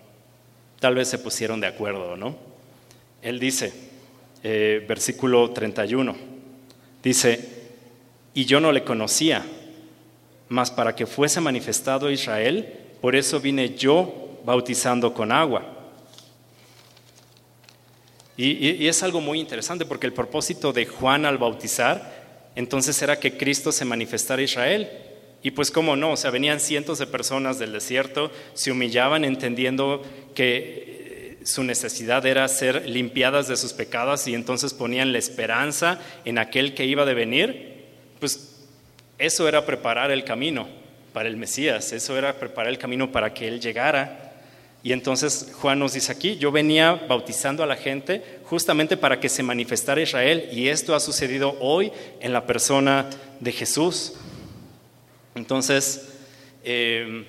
[0.83, 2.35] tal vez se pusieron de acuerdo, ¿no?
[3.22, 3.72] Él dice,
[4.43, 6.16] eh, versículo 31,
[7.01, 7.49] dice,
[8.35, 9.47] y yo no le conocía,
[10.49, 15.68] mas para que fuese manifestado Israel, por eso vine yo bautizando con agua.
[18.37, 23.37] y, es algo muy interesante porque el propósito de Juan al bautizar entonces era que
[23.37, 24.91] Cristo se manifestara a Israel.
[25.43, 30.03] Y pues cómo no, o sea, venían cientos de personas del desierto, se humillaban entendiendo
[30.34, 35.99] que eh, su necesidad era ser limpiadas de sus pecados y entonces ponían la esperanza
[36.24, 37.86] en aquel que iba a venir.
[38.20, 38.57] Pues
[39.18, 40.68] eso era preparar el camino
[41.12, 44.32] para el Mesías, eso era preparar el camino para que Él llegara
[44.82, 49.28] Y entonces Juan nos dice aquí, yo venía bautizando a la gente justamente para que
[49.28, 54.14] se manifestara Israel y esto ha sucedido hoy en la persona de Jesús.
[55.35, 56.09] Entonces,
[56.64, 57.26] eh,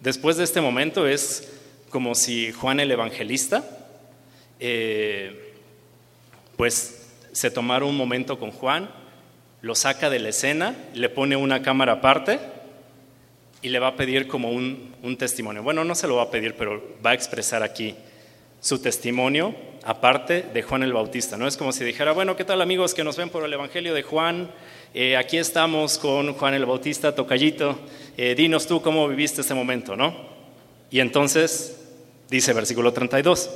[0.00, 1.52] después de este momento es
[1.90, 3.64] como si Juan el Evangelista,
[4.60, 5.52] eh,
[6.56, 8.90] pues se tomara un momento con Juan,
[9.60, 12.38] lo saca de la escena, le pone una cámara aparte
[13.62, 15.62] y le va a pedir como un, testimonio.
[15.62, 17.94] Bueno, no se lo va a pedir, pero va a expresar aquí
[18.60, 21.36] su testimonio aparte de Juan el Bautista.
[21.36, 23.94] No es como si dijera, bueno, ¿qué tal amigos que nos ven por el Evangelio
[23.94, 24.50] de Juan?
[24.94, 27.78] Eh, aquí estamos con Juan el Bautista, tocallito,
[28.18, 30.14] eh, dinos tú cómo viviste ese momento, ¿no?
[30.90, 31.80] Y entonces
[32.28, 33.48] dice versículo 32,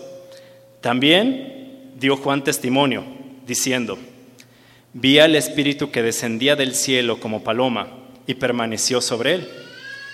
[0.80, 3.05] también dio Juan testimonio,
[3.47, 3.99] diciendo,
[4.95, 7.89] vi al Espíritu que descendía del cielo como paloma
[8.26, 9.49] y permaneció sobre él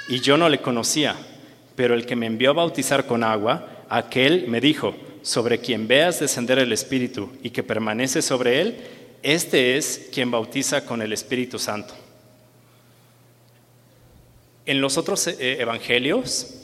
[0.09, 1.15] y yo no le conocía,
[1.77, 6.19] pero el que me envió a bautizar con agua, aquel me dijo, sobre quien veas
[6.19, 8.77] descender el Espíritu y que permanece sobre él,
[9.23, 11.95] este es quien bautiza con el Espíritu Santo.
[14.67, 16.55] En los otros eh, evangelios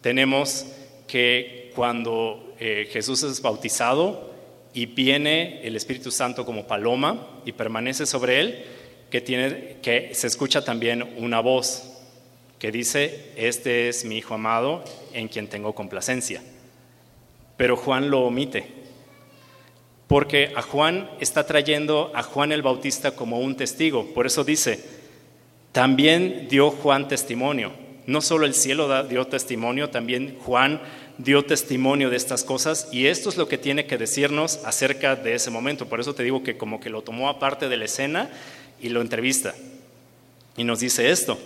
[0.00, 0.66] tenemos
[1.06, 4.34] que cuando eh, Jesús es bautizado
[4.72, 8.64] y viene el Espíritu Santo como paloma y permanece sobre él,
[9.10, 11.84] que, tiene, que se escucha también una voz
[12.58, 16.42] que dice, este es mi Hijo amado en quien tengo complacencia.
[17.56, 18.75] Pero Juan lo omite,
[20.06, 24.14] porque a Juan está trayendo a Juan el Bautista como un testigo.
[24.14, 24.80] Por eso dice,
[25.72, 27.72] también dio Juan testimonio.
[28.06, 30.80] No solo el cielo dio testimonio, también Juan
[31.18, 35.34] dio testimonio de estas cosas y esto es lo que tiene que decirnos acerca de
[35.34, 35.86] ese momento.
[35.86, 38.30] Por eso te digo que como que lo tomó aparte de la escena
[38.80, 39.54] y lo entrevista.
[40.56, 41.36] Y nos dice esto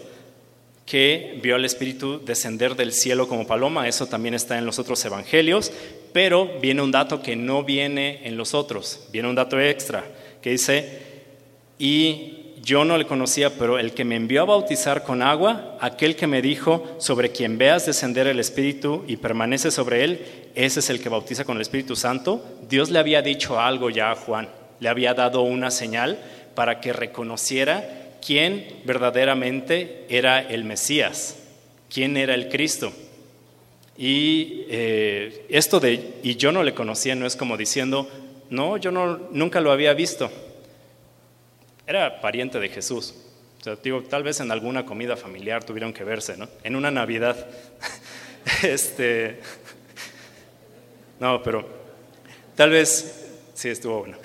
[0.91, 5.05] que vio al Espíritu descender del cielo como paloma, eso también está en los otros
[5.05, 5.71] evangelios,
[6.13, 10.03] pero viene un dato que no viene en los otros, viene un dato extra,
[10.43, 10.99] que dice,
[11.79, 16.17] y yo no le conocía, pero el que me envió a bautizar con agua, aquel
[16.17, 20.27] que me dijo, sobre quien veas descender el Espíritu y permanece sobre él,
[20.57, 24.11] ese es el que bautiza con el Espíritu Santo, Dios le había dicho algo ya
[24.11, 24.49] a Juan,
[24.81, 26.19] le había dado una señal
[26.57, 31.37] para que reconociera quién verdaderamente era el Mesías,
[31.93, 32.93] quién era el Cristo.
[33.97, 38.09] Y eh, esto de, y yo no le conocía, no es como diciendo,
[38.49, 40.31] no, yo no, nunca lo había visto.
[41.87, 43.15] Era pariente de Jesús.
[43.61, 46.49] O sea, digo, tal vez en alguna comida familiar tuvieron que verse, ¿no?
[46.63, 47.47] En una Navidad.
[48.63, 49.41] este,
[51.19, 51.69] no, pero
[52.57, 54.17] tal vez, sí, estuvo bueno.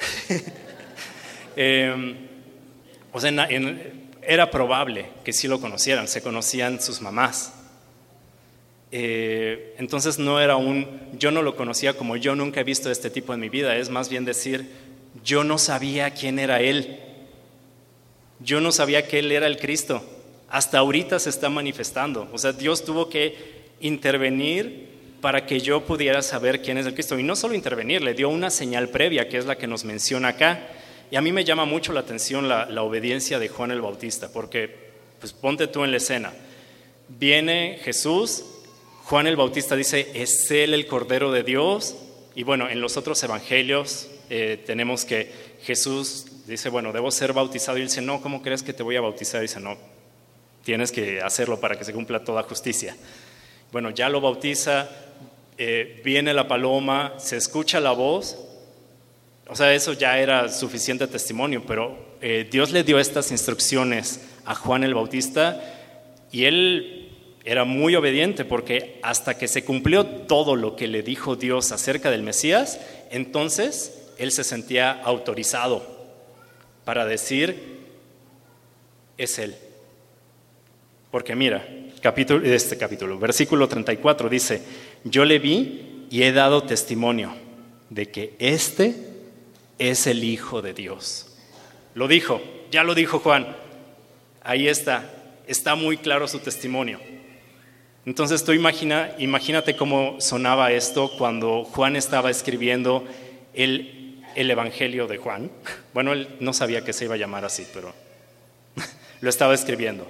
[1.58, 2.25] eh,
[3.16, 3.48] o sea,
[4.24, 7.54] era probable que sí lo conocieran, se conocían sus mamás.
[8.92, 10.86] Eh, entonces no era un,
[11.18, 13.90] yo no lo conocía como yo nunca he visto este tipo en mi vida, es
[13.90, 14.70] más bien decir,
[15.24, 17.00] yo no sabía quién era Él,
[18.42, 20.04] yo no sabía que Él era el Cristo,
[20.50, 24.90] hasta ahorita se está manifestando, o sea, Dios tuvo que intervenir
[25.22, 28.28] para que yo pudiera saber quién es el Cristo, y no solo intervenir, le dio
[28.28, 30.68] una señal previa, que es la que nos menciona acá,
[31.12, 34.74] y a mí me llama mucho la atención la, obediencia de Juan el Bautista, porque,
[35.20, 36.34] pues ponte tú en la escena.
[37.08, 38.44] Viene Jesús,
[39.04, 41.96] Juan el Bautista dice, es Él el Cordero de Dios.
[42.34, 45.32] Y bueno, en los otros evangelios eh, tenemos que
[45.62, 47.78] Jesús dice, bueno, debo ser bautizado.
[47.78, 49.42] Y él dice, no, ¿cómo crees que te voy a bautizar?
[49.42, 49.78] Y dice, no,
[50.64, 52.96] tienes que hacerlo para que se cumpla toda justicia.
[53.72, 54.90] Bueno, ya lo bautiza,
[55.58, 58.45] eh, viene la paloma, se escucha la voz
[59.48, 64.56] o sea, eso ya era suficiente testimonio, pero eh, Dios le dio estas instrucciones a
[64.56, 65.62] Juan el Bautista
[66.32, 67.12] y él
[67.44, 72.10] era muy obediente porque hasta que se cumplió todo lo que le dijo Dios acerca
[72.10, 72.80] del Mesías,
[73.12, 75.86] entonces él se sentía autorizado
[76.84, 77.84] para decir,
[79.18, 79.56] es él.
[81.12, 81.68] Porque mira,
[82.02, 84.64] capítulo, este capítulo, versículo 34 dice,
[85.04, 87.34] yo le vi y he dado testimonio
[87.92, 89.15] de que este
[89.80, 91.36] es el Hijo de Dios.
[91.94, 93.56] Lo dijo, ya lo dijo Juan.
[94.44, 95.10] Ahí está,
[95.48, 97.00] está muy claro su testimonio.
[98.06, 103.04] Entonces tú imagina, imagínate cómo sonaba esto cuando Juan estaba escribiendo
[103.54, 105.52] el, el Evangelio de Juan.
[105.94, 107.94] Bueno, él no sabía que se iba a llamar así, pero
[109.22, 110.06] lo estaba escribiendo.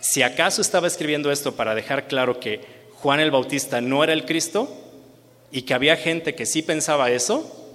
[0.00, 2.60] Si acaso estaba escribiendo esto para dejar claro que
[2.92, 4.68] Juan el Bautista no era el Cristo
[5.50, 7.67] y que había gente que sí pensaba eso,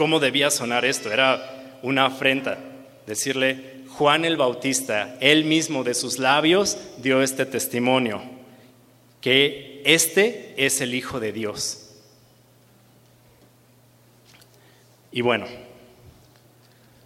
[0.00, 1.12] ¿Cómo debía sonar esto?
[1.12, 2.56] Era una afrenta.
[3.06, 8.22] Decirle, Juan el Bautista, él mismo de sus labios dio este testimonio.
[9.20, 11.90] que este es el Hijo de Dios.
[15.12, 15.44] Y bueno,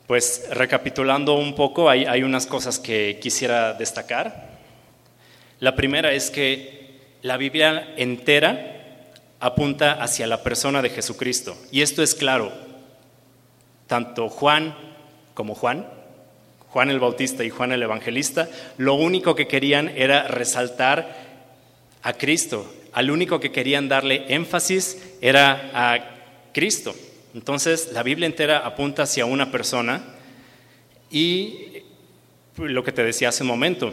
[0.07, 4.51] pues recapitulando un poco, hay, hay unas cosas que quisiera destacar.
[5.59, 9.09] La primera es que la Biblia entera
[9.41, 11.59] apunta hacia la persona de Jesucristo.
[11.73, 12.64] Y esto es claro.
[13.87, 14.75] Tanto Juan
[15.35, 15.87] como Juan,
[16.69, 21.17] Juan el Bautista y Juan el Evangelista, lo único que querían era resaltar
[22.03, 22.73] a Cristo.
[22.93, 25.99] Al único que querían darle énfasis era a
[26.53, 26.95] Cristo.
[27.35, 30.03] Entonces, la Biblia entera apunta hacia una persona
[31.11, 31.83] y
[32.57, 33.93] lo que te decía hace un momento,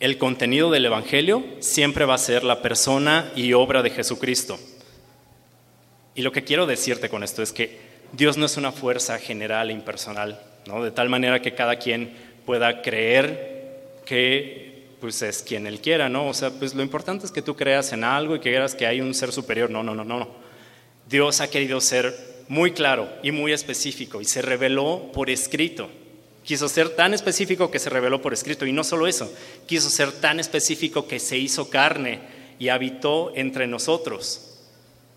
[0.00, 4.58] el contenido del Evangelio siempre va a ser la persona y obra de Jesucristo.
[6.14, 9.70] Y lo que quiero decirte con esto es que Dios no es una fuerza general
[9.70, 10.82] e impersonal, ¿no?
[10.82, 12.12] de tal manera que cada quien
[12.46, 14.68] pueda creer que
[15.00, 16.28] pues es quien él quiera, ¿no?
[16.28, 18.86] O sea, pues lo importante es que tú creas en algo y que creas que
[18.86, 19.70] hay un ser superior.
[19.70, 20.28] No, no, no, no.
[21.08, 22.16] Dios ha querido ser
[22.48, 25.88] muy claro y muy específico y se reveló por escrito.
[26.44, 29.30] Quiso ser tan específico que se reveló por escrito y no solo eso,
[29.66, 32.20] quiso ser tan específico que se hizo carne
[32.58, 34.58] y habitó entre nosotros.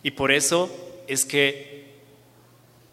[0.03, 0.69] Y por eso
[1.07, 1.70] es que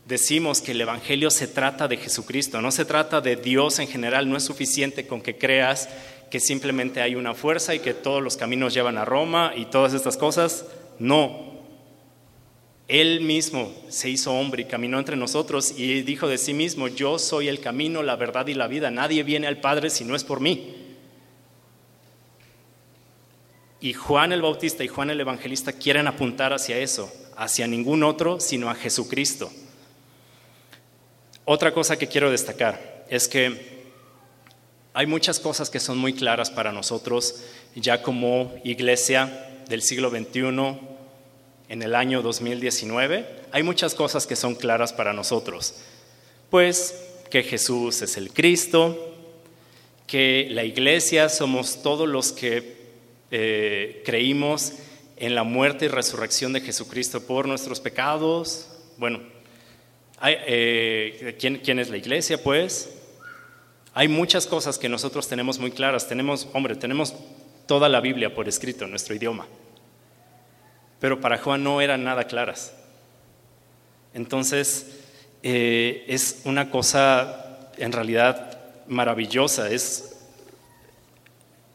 [0.09, 4.29] decimos que el Evangelio se trata de Jesucristo, no se trata de Dios en general,
[4.29, 5.91] no es suficiente con que creas
[6.31, 9.93] que simplemente hay una fuerza y que todos los caminos llevan a Roma y todas
[9.93, 10.65] estas cosas.
[10.99, 11.59] No.
[12.89, 17.19] Él mismo se hizo hombre y caminó entre nosotros y dijo de sí mismo, yo
[17.19, 18.91] soy el camino, la verdad y la vida.
[18.91, 20.75] Nadie viene al Padre si no es por mí.
[23.81, 28.41] Y Juan el Bautista y Juan el Evangelista quieren apuntar hacia eso, hacia ningún otro,
[28.41, 29.51] sino a Jesucristo.
[31.51, 33.78] Otra cosa que quiero destacar es que
[34.92, 37.42] hay muchas cosas que son muy claras para nosotros
[37.74, 40.42] ya como iglesia del siglo XXI,
[41.70, 43.26] en el año 2019.
[43.51, 45.76] Hay muchas cosas que son claras para nosotros.
[46.51, 46.94] Pues
[47.30, 49.14] que Jesús es el Cristo,
[50.07, 52.76] que la iglesia somos todos los que
[53.30, 54.74] eh, creímos
[55.16, 58.68] en la muerte y resurrección de Jesucristo por nuestros pecados.
[58.99, 59.38] Bueno,
[60.23, 62.43] eh, ¿quién es la iglesia?
[62.43, 62.91] Pues
[63.95, 66.07] hay muchas cosas que nosotros tenemos muy claras.
[66.07, 67.14] Tenemos, hombre, tenemos
[67.66, 69.47] toda la Biblia por escrito en nuestro idioma.
[71.01, 72.75] Pero para Juan no eran nada claras.
[74.14, 74.87] Entonces,
[75.43, 78.59] eh, es una cosa en realidad
[78.89, 80.16] maravillosa, es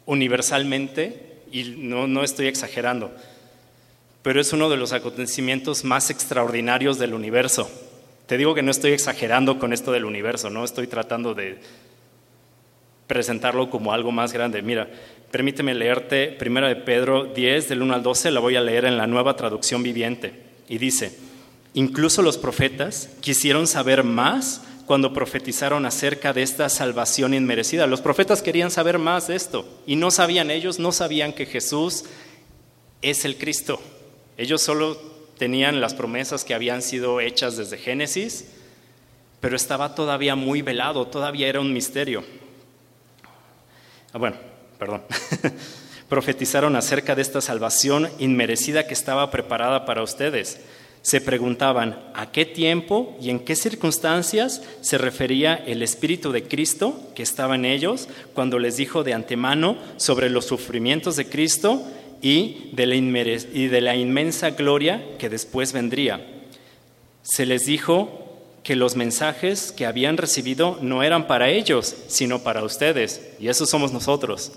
[0.06, 3.14] universalmente, y no, no estoy exagerando,
[4.22, 7.70] pero es uno de los acontecimientos más extraordinarios del universo.
[8.28, 11.60] Te digo que no estoy exagerando con esto del universo, no estoy tratando de
[13.08, 14.62] presentarlo como algo más grande.
[14.62, 14.90] Mira,
[15.30, 18.98] permíteme leerte primero de Pedro 10, del 1 al 12, la voy a leer en
[18.98, 20.34] la nueva traducción viviente.
[20.70, 21.18] Y dice,
[21.74, 27.88] incluso los profetas quisieron saber más cuando profetizaron acerca de esta salvación inmerecida.
[27.88, 32.06] Los profetas querían saber más de esto y no sabían ellos, no sabían que Jesús
[33.02, 33.82] es el Cristo.
[34.38, 38.46] Ellos solo tenían las promesas que habían sido hechas desde Génesis,
[39.40, 42.24] pero estaba todavía muy velado, todavía era un misterio.
[44.14, 44.38] Ah, bueno,
[44.78, 45.04] perdón.
[46.10, 50.60] Profetizaron acerca de esta salvación inmerecida que estaba preparada para ustedes.
[51.02, 57.12] Se preguntaban a qué tiempo y en qué circunstancias se refería el Espíritu de Cristo
[57.14, 61.84] que estaba en ellos cuando les dijo de antemano sobre los sufrimientos de Cristo
[62.24, 66.26] y de la, y de la inmensa gloria que después vendría.
[67.22, 68.24] Se les dijo
[68.64, 73.34] que los mensajes que habían recibido no eran para ellos, sino para ustedes.
[73.40, 74.54] Y eso somos nosotros.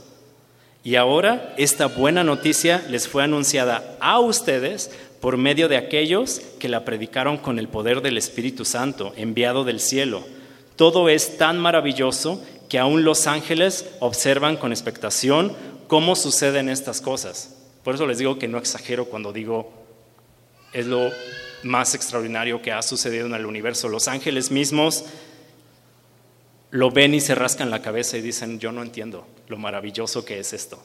[0.84, 6.68] Y ahora esta buena noticia les fue anunciada a ustedes por medio de aquellos que
[6.68, 10.22] la predicaron con el poder del Espíritu Santo, enviado del cielo.
[10.76, 15.52] Todo es tan maravilloso que aún los ángeles observan con expectación
[15.88, 17.55] cómo suceden estas cosas.
[17.86, 19.72] Por eso les digo que no exagero cuando digo
[20.72, 21.08] es lo
[21.62, 23.88] más extraordinario que ha sucedido en el universo.
[23.88, 25.04] Los ángeles mismos
[26.72, 30.40] lo ven y se rascan la cabeza y dicen, yo no entiendo lo maravilloso que
[30.40, 30.82] es esto.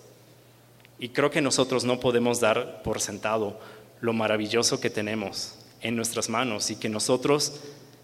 [0.99, 3.59] Y creo que nosotros no podemos dar por sentado
[3.99, 7.61] lo maravilloso que tenemos en nuestras manos y que nosotros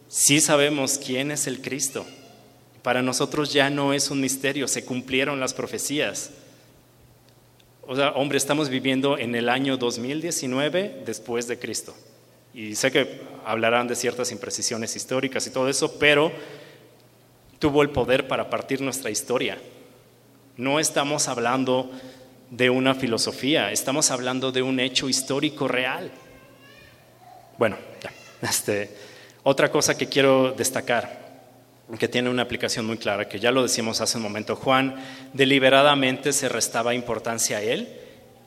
[0.07, 2.03] sí sabemos quién es el Cristo.
[2.81, 6.31] Para nosotros ya no es un misterio, se cumplieron las profecías.
[7.87, 11.95] O sea, hombre, estamos viviendo en el año 2019 después de Cristo.
[12.53, 16.31] Y sé que hablarán de ciertas imprecisiones históricas y todo eso, pero
[17.59, 19.57] tuvo el poder para partir nuestra historia.
[20.57, 21.89] No estamos hablando
[22.51, 26.11] de una filosofía, estamos hablando de un hecho histórico real.
[27.57, 27.77] Bueno,
[28.41, 28.89] Este,
[29.43, 31.26] otra cosa que quiero destacar,
[31.99, 34.95] que tiene una aplicación muy clara, que ya lo decimos hace un momento, Juan
[35.33, 37.87] deliberadamente se restaba importancia a él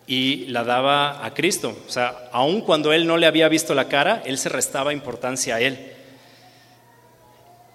[0.07, 1.75] y la daba a Cristo.
[1.87, 5.55] O sea, aun cuando él no le había visto la cara, él se restaba importancia
[5.55, 5.93] a él.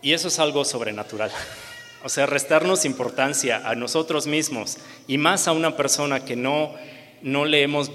[0.01, 1.32] Y eso es algo sobrenatural.
[2.03, 6.76] O sea, restarnos importancia a nosotros mismos y más a una persona que no,
[7.24, 7.89] no le hemos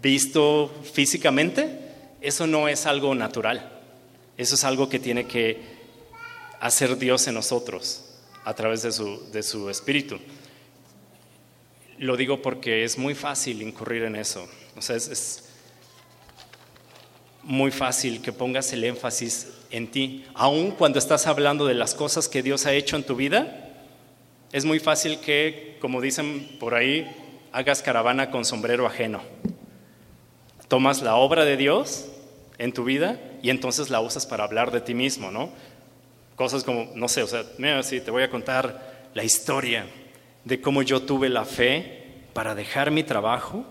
[0.00, 1.78] visto físicamente,
[2.22, 3.70] eso no es algo natural.
[4.38, 5.79] Eso es algo que tiene que
[6.60, 8.04] hacer Dios en nosotros
[8.44, 10.18] a través de su, de su espíritu.
[11.98, 14.48] Lo digo porque es muy fácil incurrir en eso.
[14.76, 15.50] O sea, es,
[17.42, 22.28] muy fácil que pongas el énfasis en ti, aun cuando estás hablando de las cosas
[22.28, 23.68] que Dios ha hecho en tu vida.
[24.52, 27.06] Es muy fácil que, como dicen por ahí,
[27.52, 29.22] hagas caravana con sombrero ajeno.
[30.68, 32.06] Tomas la obra de Dios
[32.58, 35.50] en tu vida y entonces la usas para hablar de ti mismo, ¿no?
[36.40, 39.84] Cosas como, no sé, o sea, mira, sí, te voy a contar la historia
[40.42, 43.66] de cómo yo tuve la fe para dejar mi trabajo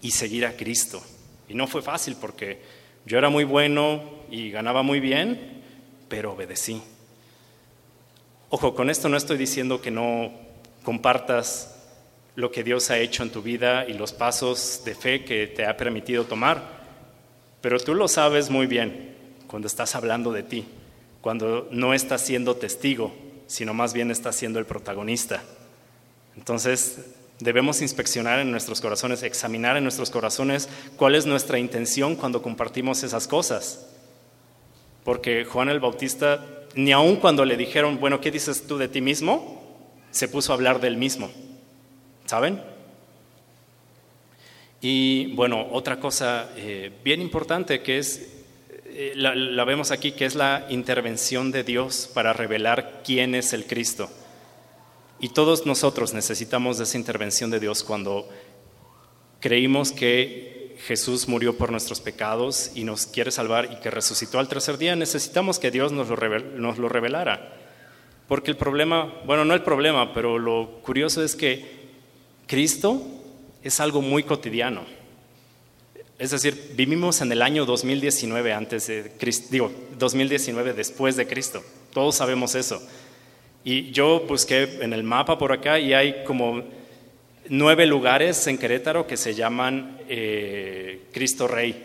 [0.00, 1.00] y seguir a Cristo.
[1.48, 2.60] Y no fue fácil porque
[3.06, 4.02] yo era muy bueno
[4.32, 5.62] y ganaba muy bien,
[6.08, 6.82] pero obedecí.
[8.50, 10.32] Ojo, con esto no estoy diciendo que no
[10.82, 11.72] compartas
[12.34, 15.64] lo que Dios ha hecho en tu vida y los pasos de fe que te
[15.64, 16.80] ha permitido tomar,
[17.60, 19.14] pero tú lo sabes muy bien
[19.46, 20.66] cuando estás hablando de ti,
[21.20, 23.12] cuando no estás siendo testigo,
[23.46, 25.42] sino más bien estás siendo el protagonista.
[26.36, 26.98] Entonces,
[27.40, 33.02] debemos inspeccionar en nuestros corazones, examinar en nuestros corazones cuál es nuestra intención cuando compartimos
[33.02, 33.86] esas cosas.
[35.04, 36.44] Porque Juan el Bautista,
[36.74, 39.78] ni aun cuando le dijeron, bueno, ¿qué dices tú de ti mismo?
[40.10, 41.30] Se puso a hablar del mismo.
[42.26, 42.62] ¿Saben?
[44.80, 48.37] Y bueno, otra cosa eh, bien importante que es,
[49.00, 53.64] eh, la vemos aquí, que es la intervención de Dios para revelar quién es el
[53.64, 54.10] Cristo.
[55.20, 58.28] Y todos nosotros necesitamos esa intervención de Dios cuando
[59.38, 64.48] creímos que Jesús murió por nuestros pecados y nos quiere salvar y que resucitó al
[64.48, 64.96] tercer día.
[64.96, 66.16] Necesitamos que Dios nos lo,
[66.56, 67.52] nos lo revelara.
[68.26, 71.88] Porque el problema, bueno, no el problema, pero lo curioso es que
[72.48, 73.00] Cristo
[73.62, 74.97] es algo muy cotidiano.
[76.18, 81.62] Es decir, vivimos en el año 2019 antes de Cristo, digo, 2019 después de Cristo.
[81.92, 82.82] Todos sabemos eso.
[83.62, 86.64] Y yo busqué en el mapa por acá y hay como
[87.48, 91.84] nueve lugares en Querétaro que se llaman eh, Cristo Rey.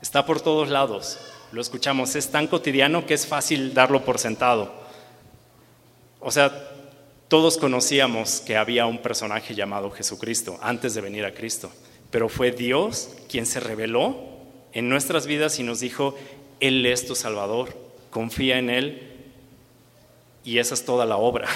[0.00, 1.18] Está por todos lados,
[1.52, 4.72] lo escuchamos, es tan cotidiano que es fácil darlo por sentado.
[6.20, 6.70] O sea,
[7.28, 11.72] todos conocíamos que había un personaje llamado Jesucristo antes de venir a Cristo,
[12.12, 14.16] pero fue Dios quien se reveló
[14.72, 16.14] en nuestras vidas y nos dijo,
[16.60, 17.74] Él es tu Salvador,
[18.10, 19.02] confía en Él
[20.44, 21.48] y esa es toda la obra,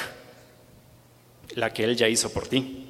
[1.54, 2.82] la que Él ya hizo por ti.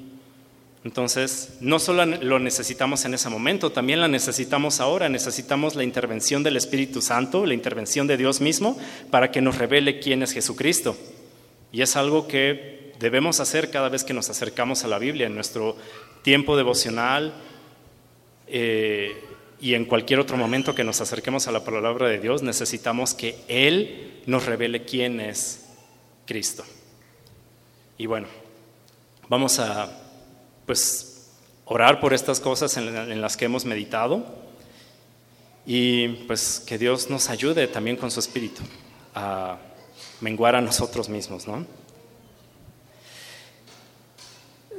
[0.85, 5.09] Entonces, no solo lo necesitamos en ese momento, también la necesitamos ahora.
[5.09, 8.79] Necesitamos la intervención del Espíritu Santo, la intervención de Dios mismo,
[9.11, 10.95] para que nos revele quién es Jesucristo.
[11.73, 15.35] Y es algo que debemos hacer cada vez que nos acercamos a la Biblia, en
[15.35, 15.75] nuestro
[16.21, 17.33] tiempo devocional
[18.47, 19.23] eh,
[19.59, 23.37] y en cualquier otro momento que nos acerquemos a la palabra de Dios, necesitamos que
[23.47, 25.65] Él nos revele quién es
[26.25, 26.63] Cristo.
[27.97, 28.27] Y bueno,
[29.27, 30.03] vamos a
[30.65, 31.31] pues
[31.65, 34.25] orar por estas cosas en, las que hemos meditado
[35.65, 38.61] y pues que Dios nos ayude también con su espíritu
[39.15, 39.57] a
[40.21, 41.65] menguar a nosotros mismos, ¿no?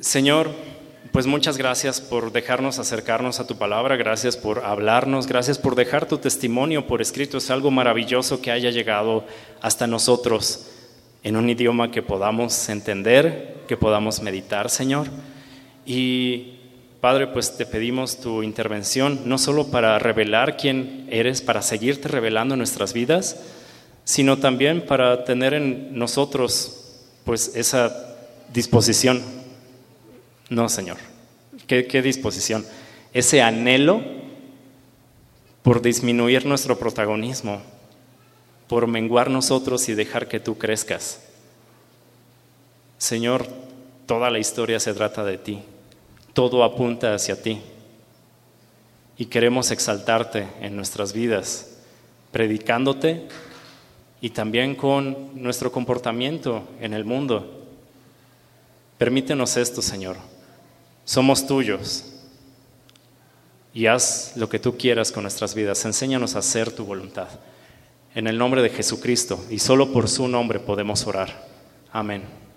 [0.01, 0.51] Señor,
[1.13, 6.07] pues muchas gracias por dejarnos acercarnos a tu palabra, gracias por hablarnos, gracias por dejar
[6.07, 7.39] tu testimonio por escrito.
[7.39, 9.25] Es algo maravilloso que haya llegado
[9.61, 10.69] hasta nosotros
[11.23, 15.09] en un idioma que podamos entender, que podamos meditar, Señor.
[15.87, 16.59] Y
[17.01, 22.57] Padre, pues te pedimos tu intervención, no solo para revelar quién eres, para seguirte revelando
[22.57, 23.41] nuestras vidas,
[24.03, 28.17] sino también para tener en nosotros pues esa
[28.53, 29.38] disposición.
[30.51, 30.97] No, Señor,
[31.67, 32.65] ¿qué, disposición?
[33.13, 34.03] Ese anhelo
[35.63, 37.61] por disminuir nuestro protagonismo,
[38.67, 41.21] por menguar nosotros y dejar que tú crezcas.
[42.97, 43.47] Señor,
[44.07, 45.63] toda la historia se trata de ti,
[46.33, 47.61] todo apunta hacia ti
[49.19, 51.77] y queremos exaltarte en nuestras vidas,
[52.33, 53.29] predicándote
[54.21, 57.67] y también con nuestro comportamiento en el mundo.
[58.97, 60.17] Permítenos esto, Señor,
[61.09, 62.05] somos tuyos
[63.73, 65.83] y haz lo que tú quieras con nuestras vidas.
[65.87, 67.29] Enséñanos a hacer tu voluntad.
[68.15, 71.49] En el nombre de Jesucristo y solo por su nombre podemos orar.
[71.93, 72.48] Amén.